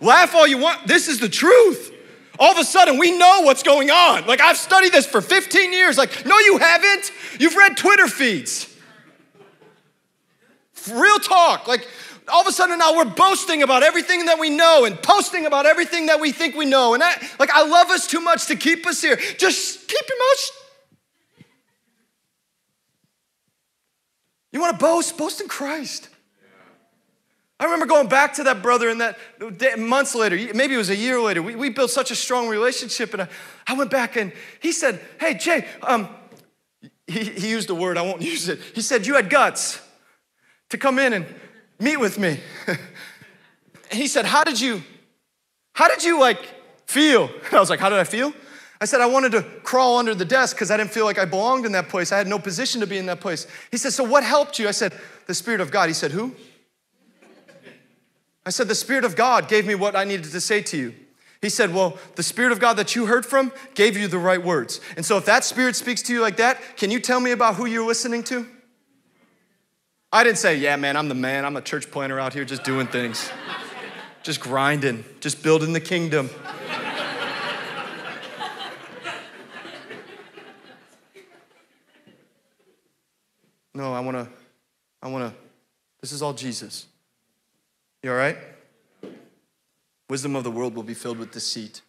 [0.00, 0.86] Laugh all you want.
[0.88, 1.90] This is the truth.
[2.38, 4.26] All of a sudden, we know what's going on.
[4.26, 5.96] Like, I've studied this for 15 years.
[5.96, 7.12] Like, no, you haven't.
[7.38, 8.71] You've read Twitter feeds.
[10.90, 11.68] Real talk.
[11.68, 11.86] Like,
[12.28, 15.66] all of a sudden now we're boasting about everything that we know and posting about
[15.66, 16.94] everything that we think we know.
[16.94, 19.16] And I, like, I love us too much to keep us here.
[19.16, 20.62] Just keep your mouth.
[24.52, 25.16] You want to boast?
[25.16, 26.08] Boast in Christ.
[27.58, 30.96] I remember going back to that brother and that months later, maybe it was a
[30.96, 33.12] year later, we, we built such a strong relationship.
[33.12, 33.28] And I,
[33.68, 36.08] I went back and he said, Hey, Jay, um,
[37.06, 38.60] he, he used a word, I won't use it.
[38.74, 39.80] He said, You had guts
[40.72, 41.26] to come in and
[41.78, 42.40] meet with me.
[42.66, 42.78] and
[43.90, 44.82] he said, How did you,
[45.74, 46.42] how did you like
[46.86, 47.30] feel?
[47.44, 48.32] And I was like, How did I feel?
[48.80, 51.24] I said, I wanted to crawl under the desk because I didn't feel like I
[51.24, 52.10] belonged in that place.
[52.10, 53.46] I had no position to be in that place.
[53.70, 54.66] He said, So what helped you?
[54.66, 54.92] I said,
[55.26, 55.88] The Spirit of God.
[55.88, 56.34] He said, Who?
[58.44, 60.94] I said, The Spirit of God gave me what I needed to say to you.
[61.42, 64.42] He said, Well, the Spirit of God that you heard from gave you the right
[64.42, 64.80] words.
[64.96, 67.56] And so if that Spirit speaks to you like that, can you tell me about
[67.56, 68.46] who you're listening to?
[70.12, 71.44] I didn't say, Yeah, man, I'm the man.
[71.44, 73.30] I'm a church planter out here just doing things,
[74.22, 76.28] just grinding, just building the kingdom.
[83.74, 84.28] No, I wanna,
[85.02, 85.32] I wanna,
[86.02, 86.86] this is all Jesus.
[88.02, 88.36] You all right?
[90.10, 91.80] Wisdom of the world will be filled with deceit.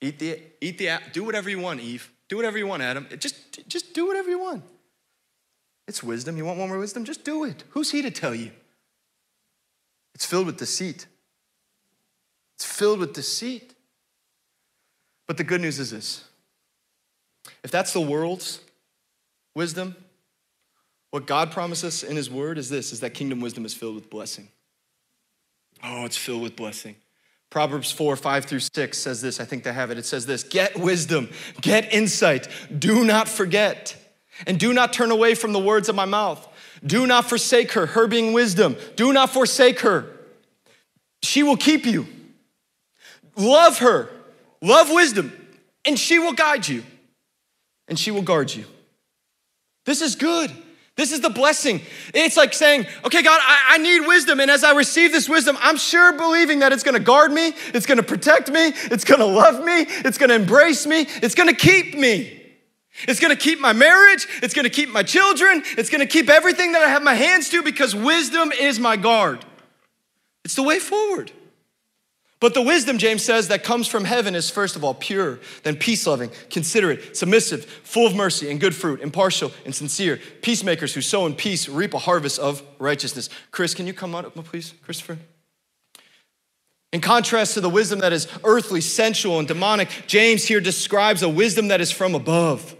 [0.00, 2.12] Eat the, eat the, do whatever you want, Eve.
[2.28, 3.08] Do whatever you want, Adam.
[3.18, 4.62] Just, just do whatever you want.
[5.88, 6.36] It's wisdom.
[6.36, 7.04] You want more wisdom?
[7.04, 7.64] Just do it.
[7.70, 8.50] Who's he to tell you?
[10.14, 11.06] It's filled with deceit.
[12.56, 13.74] It's filled with deceit.
[15.26, 16.24] But the good news is this
[17.62, 18.60] if that's the world's
[19.54, 19.96] wisdom,
[21.10, 24.10] what God promises in his word is this is that kingdom wisdom is filled with
[24.10, 24.48] blessing.
[25.82, 26.96] Oh, it's filled with blessing.
[27.50, 29.38] Proverbs 4, 5 through 6 says this.
[29.38, 29.98] I think they have it.
[29.98, 31.30] It says this Get wisdom,
[31.60, 33.96] get insight, do not forget,
[34.46, 36.46] and do not turn away from the words of my mouth.
[36.84, 38.76] Do not forsake her, her being wisdom.
[38.96, 40.12] Do not forsake her.
[41.22, 42.06] She will keep you.
[43.36, 44.08] Love her,
[44.62, 45.32] love wisdom,
[45.84, 46.82] and she will guide you,
[47.86, 48.64] and she will guard you.
[49.84, 50.50] This is good.
[50.96, 51.82] This is the blessing.
[52.14, 54.40] It's like saying, okay, God, I, I, need wisdom.
[54.40, 57.84] And as I receive this wisdom, I'm sure believing that it's gonna guard me, it's
[57.84, 62.45] gonna protect me, it's gonna love me, it's gonna embrace me, it's gonna keep me.
[63.06, 66.82] It's gonna keep my marriage, it's gonna keep my children, it's gonna keep everything that
[66.82, 69.44] I have my hands to because wisdom is my guard.
[70.44, 71.32] It's the way forward.
[72.38, 75.76] But the wisdom, James says, that comes from heaven is first of all pure, then
[75.76, 81.00] peace loving, considerate, submissive, full of mercy and good fruit, impartial and sincere, peacemakers who
[81.00, 83.30] sow in peace reap a harvest of righteousness.
[83.52, 85.18] Chris, can you come up, please, Christopher?
[86.92, 91.28] In contrast to the wisdom that is earthly, sensual, and demonic, James here describes a
[91.28, 92.76] wisdom that is from above,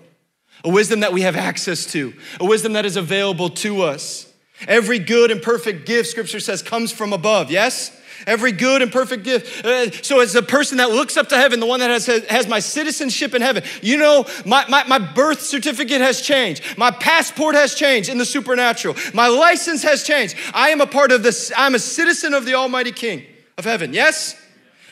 [0.67, 4.31] a wisdom that we have access to, a wisdom that is available to us.
[4.67, 7.93] Every good and perfect gift, scripture says, comes from above, yes?
[8.27, 9.65] every good and perfect gift.
[9.65, 12.49] Uh, so, as a person that looks up to heaven, the one that has, has
[12.49, 16.63] my citizenship in heaven, you know, my, my, my birth certificate has changed.
[16.79, 18.97] My passport has changed in the supernatural.
[19.13, 20.35] My license has changed.
[20.55, 23.25] I am a part of this, I'm a citizen of the Almighty King
[23.59, 23.93] of heaven.
[23.93, 24.35] Yes?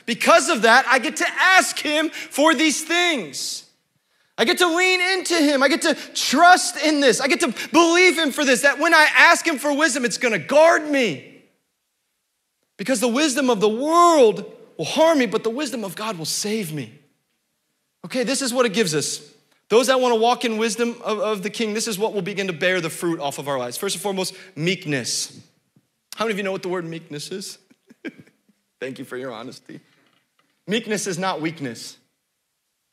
[0.07, 3.64] Because of that, I get to ask Him for these things.
[4.37, 5.63] I get to lean into him.
[5.63, 7.21] I get to trust in this.
[7.21, 8.63] I get to believe him for this.
[8.63, 11.43] That when I ask him for wisdom, it's gonna guard me.
[12.77, 16.25] Because the wisdom of the world will harm me, but the wisdom of God will
[16.25, 16.99] save me.
[18.05, 19.21] Okay, this is what it gives us.
[19.69, 22.23] Those that want to walk in wisdom of, of, the king, this is what will
[22.23, 23.77] begin to bear the fruit off of our lives.
[23.77, 25.41] First and foremost, meekness.
[26.17, 27.59] How many of you know what the word meekness is?
[28.81, 29.81] Thank you for your honesty.
[30.67, 31.97] Meekness is not weakness.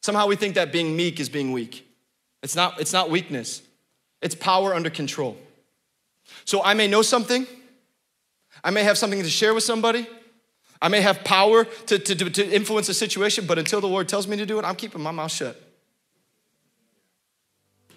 [0.01, 1.87] Somehow we think that being meek is being weak.
[2.43, 3.61] It's not, it's not weakness,
[4.21, 5.37] it's power under control.
[6.45, 7.45] So I may know something,
[8.63, 10.07] I may have something to share with somebody.
[10.83, 14.27] I may have power to, to, to influence a situation, but until the Lord tells
[14.27, 15.61] me to do it, I'm keeping my mouth shut.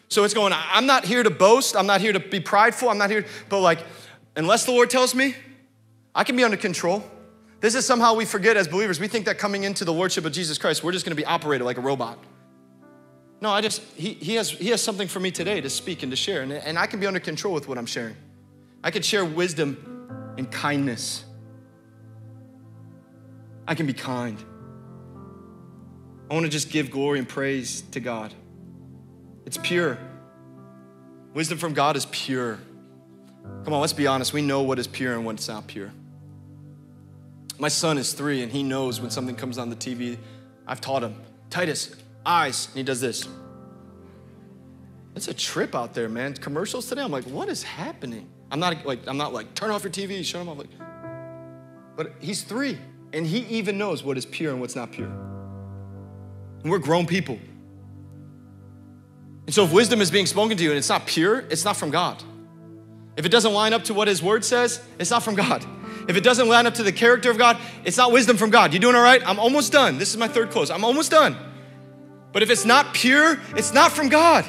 [0.08, 1.76] So it's going, I'm not here to boast.
[1.76, 2.90] I'm not here to be prideful.
[2.90, 3.78] I'm not here, but like,
[4.36, 5.34] unless the Lord tells me,
[6.14, 7.02] I can be under control.
[7.60, 9.00] This is somehow we forget as believers.
[9.00, 11.64] We think that coming into the Lordship of Jesus Christ, we're just gonna be operated
[11.64, 12.18] like a robot.
[13.40, 16.10] No, I just, he, he, has, he has something for me today to speak and
[16.12, 18.16] to share, and, and I can be under control with what I'm sharing.
[18.82, 21.24] I can share wisdom and kindness.
[23.66, 24.42] I can be kind.
[26.30, 28.32] I want to just give glory and praise to God.
[29.46, 29.98] It's pure.
[31.34, 32.58] Wisdom from God is pure.
[33.64, 34.32] Come on, let's be honest.
[34.32, 35.92] We know what is pure and what's not pure.
[37.58, 40.18] My son is three and he knows when something comes on the TV.
[40.66, 41.14] I've taught him,
[41.50, 41.94] Titus,
[42.26, 43.28] eyes, and he does this.
[45.14, 46.34] It's a trip out there, man.
[46.34, 48.28] Commercials today, I'm like, what is happening?
[48.50, 50.58] I'm not like, I'm not like, turn off your TV, shut him off.
[50.58, 50.70] Like,
[51.96, 52.78] but he's three,
[53.12, 55.06] and he even knows what is pure and what's not pure.
[55.06, 57.38] And we're grown people.
[59.46, 61.76] And so if wisdom is being spoken to you and it's not pure, it's not
[61.76, 62.22] from God.
[63.16, 65.64] If it doesn't line up to what his word says, it's not from God.
[66.08, 68.74] If it doesn't line up to the character of God, it's not wisdom from God.
[68.74, 69.22] You doing all right?
[69.26, 69.98] I'm almost done.
[69.98, 70.70] This is my third close.
[70.70, 71.36] I'm almost done.
[72.32, 74.44] But if it's not pure, it's not from God.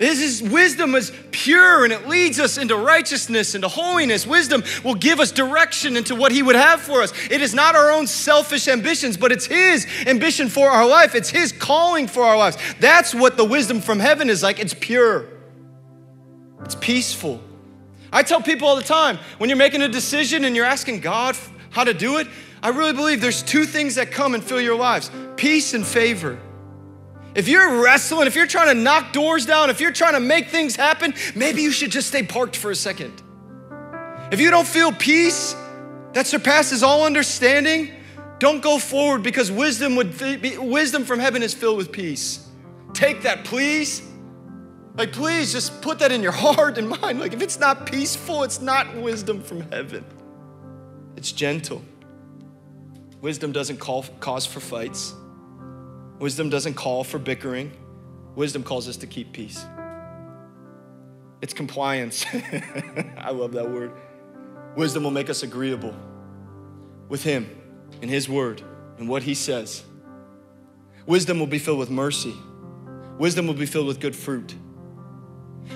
[0.00, 4.26] This is wisdom is pure and it leads us into righteousness, into holiness.
[4.26, 7.12] Wisdom will give us direction into what He would have for us.
[7.30, 11.14] It is not our own selfish ambitions, but it's His ambition for our life.
[11.14, 12.56] It's His calling for our lives.
[12.80, 14.58] That's what the wisdom from heaven is like.
[14.58, 15.26] It's pure,
[16.64, 17.42] it's peaceful.
[18.12, 21.36] I tell people all the time when you're making a decision and you're asking God
[21.70, 22.26] how to do it,
[22.62, 26.38] I really believe there's two things that come and fill your lives peace and favor.
[27.34, 30.48] If you're wrestling, if you're trying to knock doors down, if you're trying to make
[30.48, 33.22] things happen, maybe you should just stay parked for a second.
[34.32, 35.54] If you don't feel peace
[36.12, 37.90] that surpasses all understanding,
[38.40, 40.18] don't go forward because wisdom would
[40.58, 42.48] wisdom from heaven is filled with peace.
[42.92, 44.02] Take that, please.
[45.00, 47.20] Like, please just put that in your heart and mind.
[47.20, 50.04] Like, if it's not peaceful, it's not wisdom from heaven.
[51.16, 51.80] It's gentle.
[53.22, 55.14] Wisdom doesn't call, cause for fights.
[56.18, 57.72] Wisdom doesn't call for bickering,
[58.34, 59.64] wisdom calls us to keep peace.
[61.40, 62.26] It's compliance.
[63.16, 63.92] I love that word.
[64.76, 65.96] Wisdom will make us agreeable
[67.08, 67.48] with Him
[68.02, 68.60] and His word
[68.98, 69.82] and what He says.
[71.06, 72.34] Wisdom will be filled with mercy.
[73.16, 74.54] Wisdom will be filled with good fruit.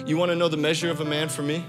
[0.06, 1.64] You want to know the measure of a man for me?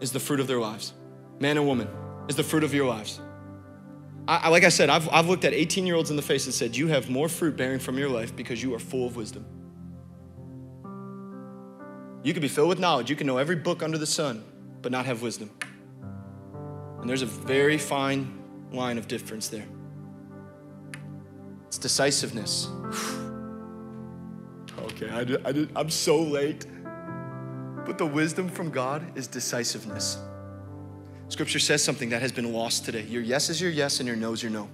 [0.00, 0.92] Is the fruit of their lives.
[1.38, 1.88] Man and woman
[2.28, 3.20] is the fruit of your lives.
[4.26, 6.54] I, like I said, I've, I've looked at 18 year olds in the face and
[6.54, 9.44] said, You have more fruit bearing from your life because you are full of wisdom.
[12.22, 14.42] You could be filled with knowledge, you can know every book under the sun,
[14.80, 15.50] but not have wisdom.
[17.00, 18.42] And there's a very fine
[18.72, 19.66] line of difference there.
[21.66, 22.66] It's decisiveness.
[24.78, 26.64] okay, I, I, I'm so late.
[27.84, 30.18] But the wisdom from God is decisiveness.
[31.28, 33.02] Scripture says something that has been lost today.
[33.02, 34.68] Your yes is your yes, and your no is your no.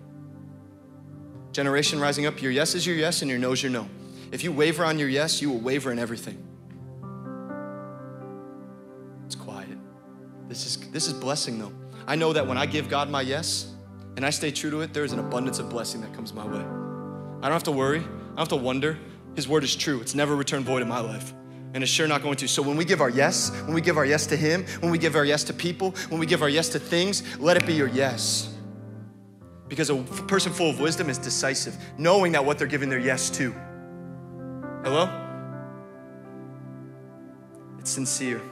[1.52, 3.88] Generation rising up, your yes is your yes, and your no is your no.
[4.30, 6.46] If you waver on your yes, you will waver in everything.
[9.26, 9.78] It's quiet.
[10.48, 11.72] This is, this is blessing, though.
[12.06, 13.72] I know that when I give God my yes
[14.16, 16.44] and I stay true to it, there is an abundance of blessing that comes my
[16.44, 16.60] way.
[16.60, 18.98] I don't have to worry, I don't have to wonder.
[19.34, 20.00] His word is true.
[20.00, 21.32] It's never returned void in my life.
[21.72, 22.48] And it's sure not going to.
[22.48, 24.98] So when we give our yes, when we give our yes to Him, when we
[24.98, 27.74] give our yes to people, when we give our yes to things, let it be
[27.74, 28.52] your yes.
[29.68, 29.96] Because a
[30.26, 33.52] person full of wisdom is decisive, knowing that what they're giving their yes to.
[34.82, 35.08] Hello?
[37.78, 38.42] It's sincere.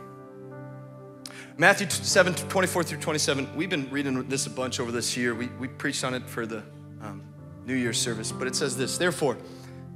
[1.56, 3.56] Matthew 7, 24 through 27.
[3.56, 5.34] We've been reading this a bunch over this year.
[5.34, 6.62] We, we preached on it for the
[7.02, 7.24] um,
[7.66, 9.36] New Year's service, but it says this Therefore,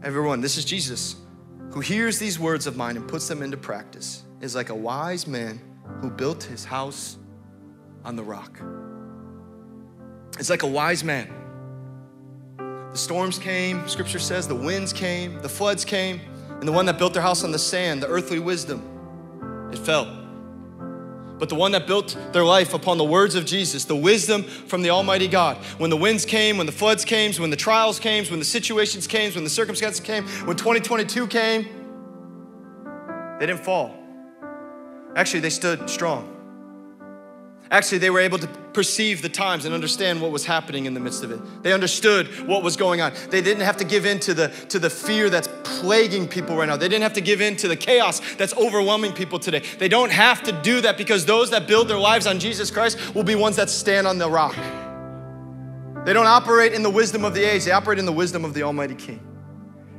[0.02, 1.14] everyone, this is Jesus,
[1.72, 5.26] who hears these words of mine and puts them into practice, is like a wise
[5.26, 5.60] man
[6.00, 7.16] who built his house
[8.04, 8.60] on the rock.
[10.38, 11.32] It's like a wise man.
[12.92, 16.20] The storms came, scripture says, the winds came, the floods came,
[16.60, 20.21] and the one that built their house on the sand, the earthly wisdom, it fell.
[21.42, 24.80] But the one that built their life upon the words of Jesus, the wisdom from
[24.80, 28.24] the Almighty God, when the winds came, when the floods came, when the trials came,
[28.26, 31.64] when the situations came, when the circumstances came, when 2022 came,
[33.40, 33.92] they didn't fall.
[35.16, 36.41] Actually, they stood strong.
[37.72, 41.00] Actually, they were able to perceive the times and understand what was happening in the
[41.00, 41.40] midst of it.
[41.62, 43.14] They understood what was going on.
[43.30, 46.68] They didn't have to give in to the, to the fear that's plaguing people right
[46.68, 46.76] now.
[46.76, 49.62] They didn't have to give in to the chaos that's overwhelming people today.
[49.78, 53.14] They don't have to do that because those that build their lives on Jesus Christ
[53.14, 54.54] will be ones that stand on the rock.
[56.04, 58.52] They don't operate in the wisdom of the age, they operate in the wisdom of
[58.52, 59.26] the Almighty King.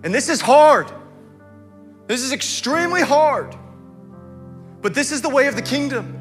[0.04, 0.92] And this is hard.
[2.06, 3.56] This is extremely hard.
[4.84, 6.20] But this is the way of the kingdom.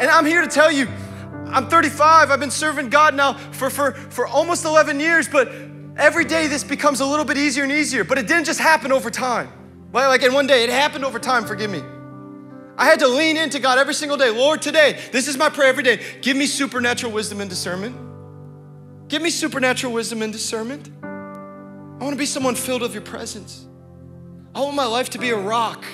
[0.00, 0.88] And I'm here to tell you,
[1.48, 2.30] I'm 35.
[2.30, 5.52] I've been serving God now for, for, for almost 11 years, but
[5.96, 8.02] every day this becomes a little bit easier and easier.
[8.02, 9.52] But it didn't just happen over time.
[9.92, 11.82] Like in one day, it happened over time, forgive me.
[12.78, 14.30] I had to lean into God every single day.
[14.30, 16.00] Lord, today, this is my prayer every day.
[16.22, 17.94] Give me supernatural wisdom and discernment.
[19.08, 20.88] Give me supernatural wisdom and discernment.
[21.02, 23.66] I want to be someone filled with your presence.
[24.54, 25.84] I want my life to be a rock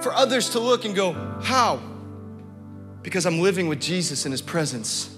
[0.00, 1.12] for others to look and go,
[1.42, 1.78] How?
[3.08, 5.16] Because I'm living with Jesus in His presence.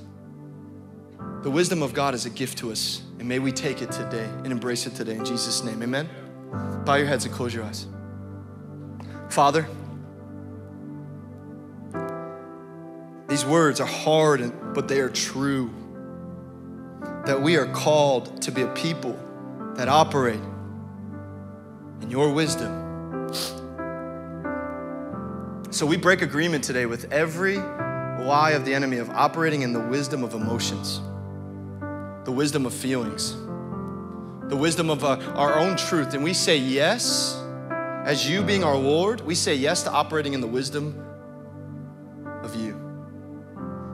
[1.43, 4.29] The wisdom of God is a gift to us, and may we take it today
[4.45, 5.83] and embrace it today in Jesus' name.
[5.83, 6.09] Amen.
[6.85, 7.89] Bow your heads and close your eyes.
[9.29, 9.67] Father,
[13.27, 15.69] these words are hard, but they are true.
[17.27, 19.19] That we are called to be a people
[19.75, 20.39] that operate
[22.03, 23.27] in your wisdom
[25.71, 29.81] so we break agreement today with every lie of the enemy of operating in the
[29.81, 31.01] wisdom of emotions,
[32.25, 33.35] the wisdom of feelings,
[34.51, 36.13] the wisdom of uh, our own truth.
[36.13, 37.41] And we say yes,
[38.05, 41.01] as you being our Lord, we say yes to operating in the wisdom
[42.43, 42.77] of you.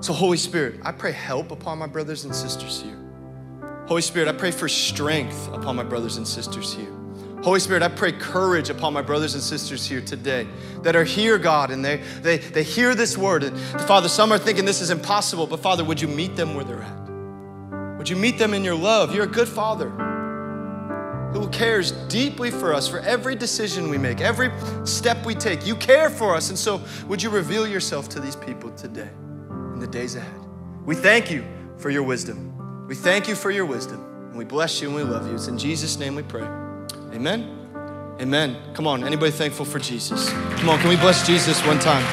[0.00, 2.98] So, Holy Spirit, I pray help upon my brothers and sisters here.
[3.86, 6.95] Holy Spirit, I pray for strength upon my brothers and sisters here.
[7.46, 10.48] Holy Spirit, I pray courage upon my brothers and sisters here today
[10.82, 13.44] that are here, God, and they, they, they hear this word.
[13.44, 16.64] And Father, some are thinking this is impossible, but Father, would you meet them where
[16.64, 17.98] they're at?
[17.98, 19.14] Would you meet them in your love?
[19.14, 19.90] You're a good Father
[21.34, 24.50] who cares deeply for us, for every decision we make, every
[24.84, 25.64] step we take.
[25.64, 26.48] You care for us.
[26.48, 29.10] And so, would you reveal yourself to these people today,
[29.72, 30.40] in the days ahead?
[30.84, 31.44] We thank you
[31.76, 32.88] for your wisdom.
[32.88, 34.04] We thank you for your wisdom.
[34.30, 35.36] And we bless you and we love you.
[35.36, 36.65] It's in Jesus' name we pray.
[37.16, 37.48] Amen?
[38.20, 38.56] Amen.
[38.74, 40.28] Come on, anybody thankful for Jesus?
[40.30, 42.04] Come on, can we bless Jesus one time?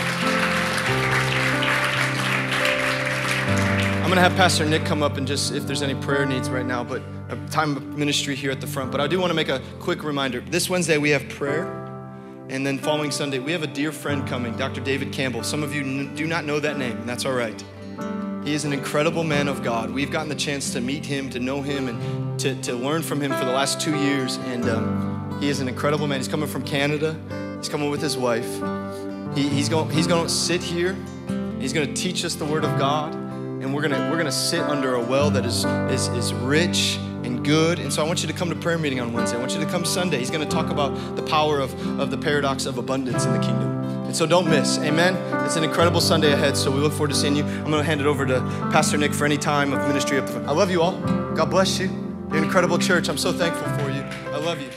[4.01, 6.65] I'm gonna have Pastor Nick come up and just, if there's any prayer needs right
[6.65, 8.93] now, but a time of ministry here at the front.
[8.93, 10.39] But I do wanna make a quick reminder.
[10.39, 11.65] This Wednesday we have prayer,
[12.47, 14.79] and then following Sunday we have a dear friend coming, Dr.
[14.79, 15.43] David Campbell.
[15.43, 17.61] Some of you do not know that name, and that's all right.
[18.43, 19.89] He is an incredible man of God.
[19.89, 23.21] We've gotten the chance to meet him, to know him, and to, to learn from
[23.21, 24.35] him for the last two years.
[24.35, 26.19] And um, he is an incredible man.
[26.19, 27.17] He's coming from Canada.
[27.57, 28.49] He's coming with his wife.
[29.33, 30.95] He, he's going he's going to sit here.
[31.59, 34.61] He's going to teach us the Word of God, and we're gonna we're gonna sit
[34.61, 37.79] under a well that is is is rich and good.
[37.79, 39.37] And so I want you to come to prayer meeting on Wednesday.
[39.37, 40.17] I want you to come Sunday.
[40.17, 43.39] He's going to talk about the power of of the paradox of abundance in the
[43.39, 43.82] kingdom.
[44.13, 44.77] And so don't miss.
[44.77, 45.15] Amen.
[45.43, 46.55] It's an incredible Sunday ahead.
[46.55, 47.43] So we look forward to seeing you.
[47.43, 48.41] I'm going to hand it over to
[48.71, 50.19] Pastor Nick for any time of ministry.
[50.19, 50.99] I love you all.
[51.33, 51.87] God bless you.
[52.27, 53.09] You're an incredible church.
[53.09, 54.03] I'm so thankful for you.
[54.31, 54.69] I love you.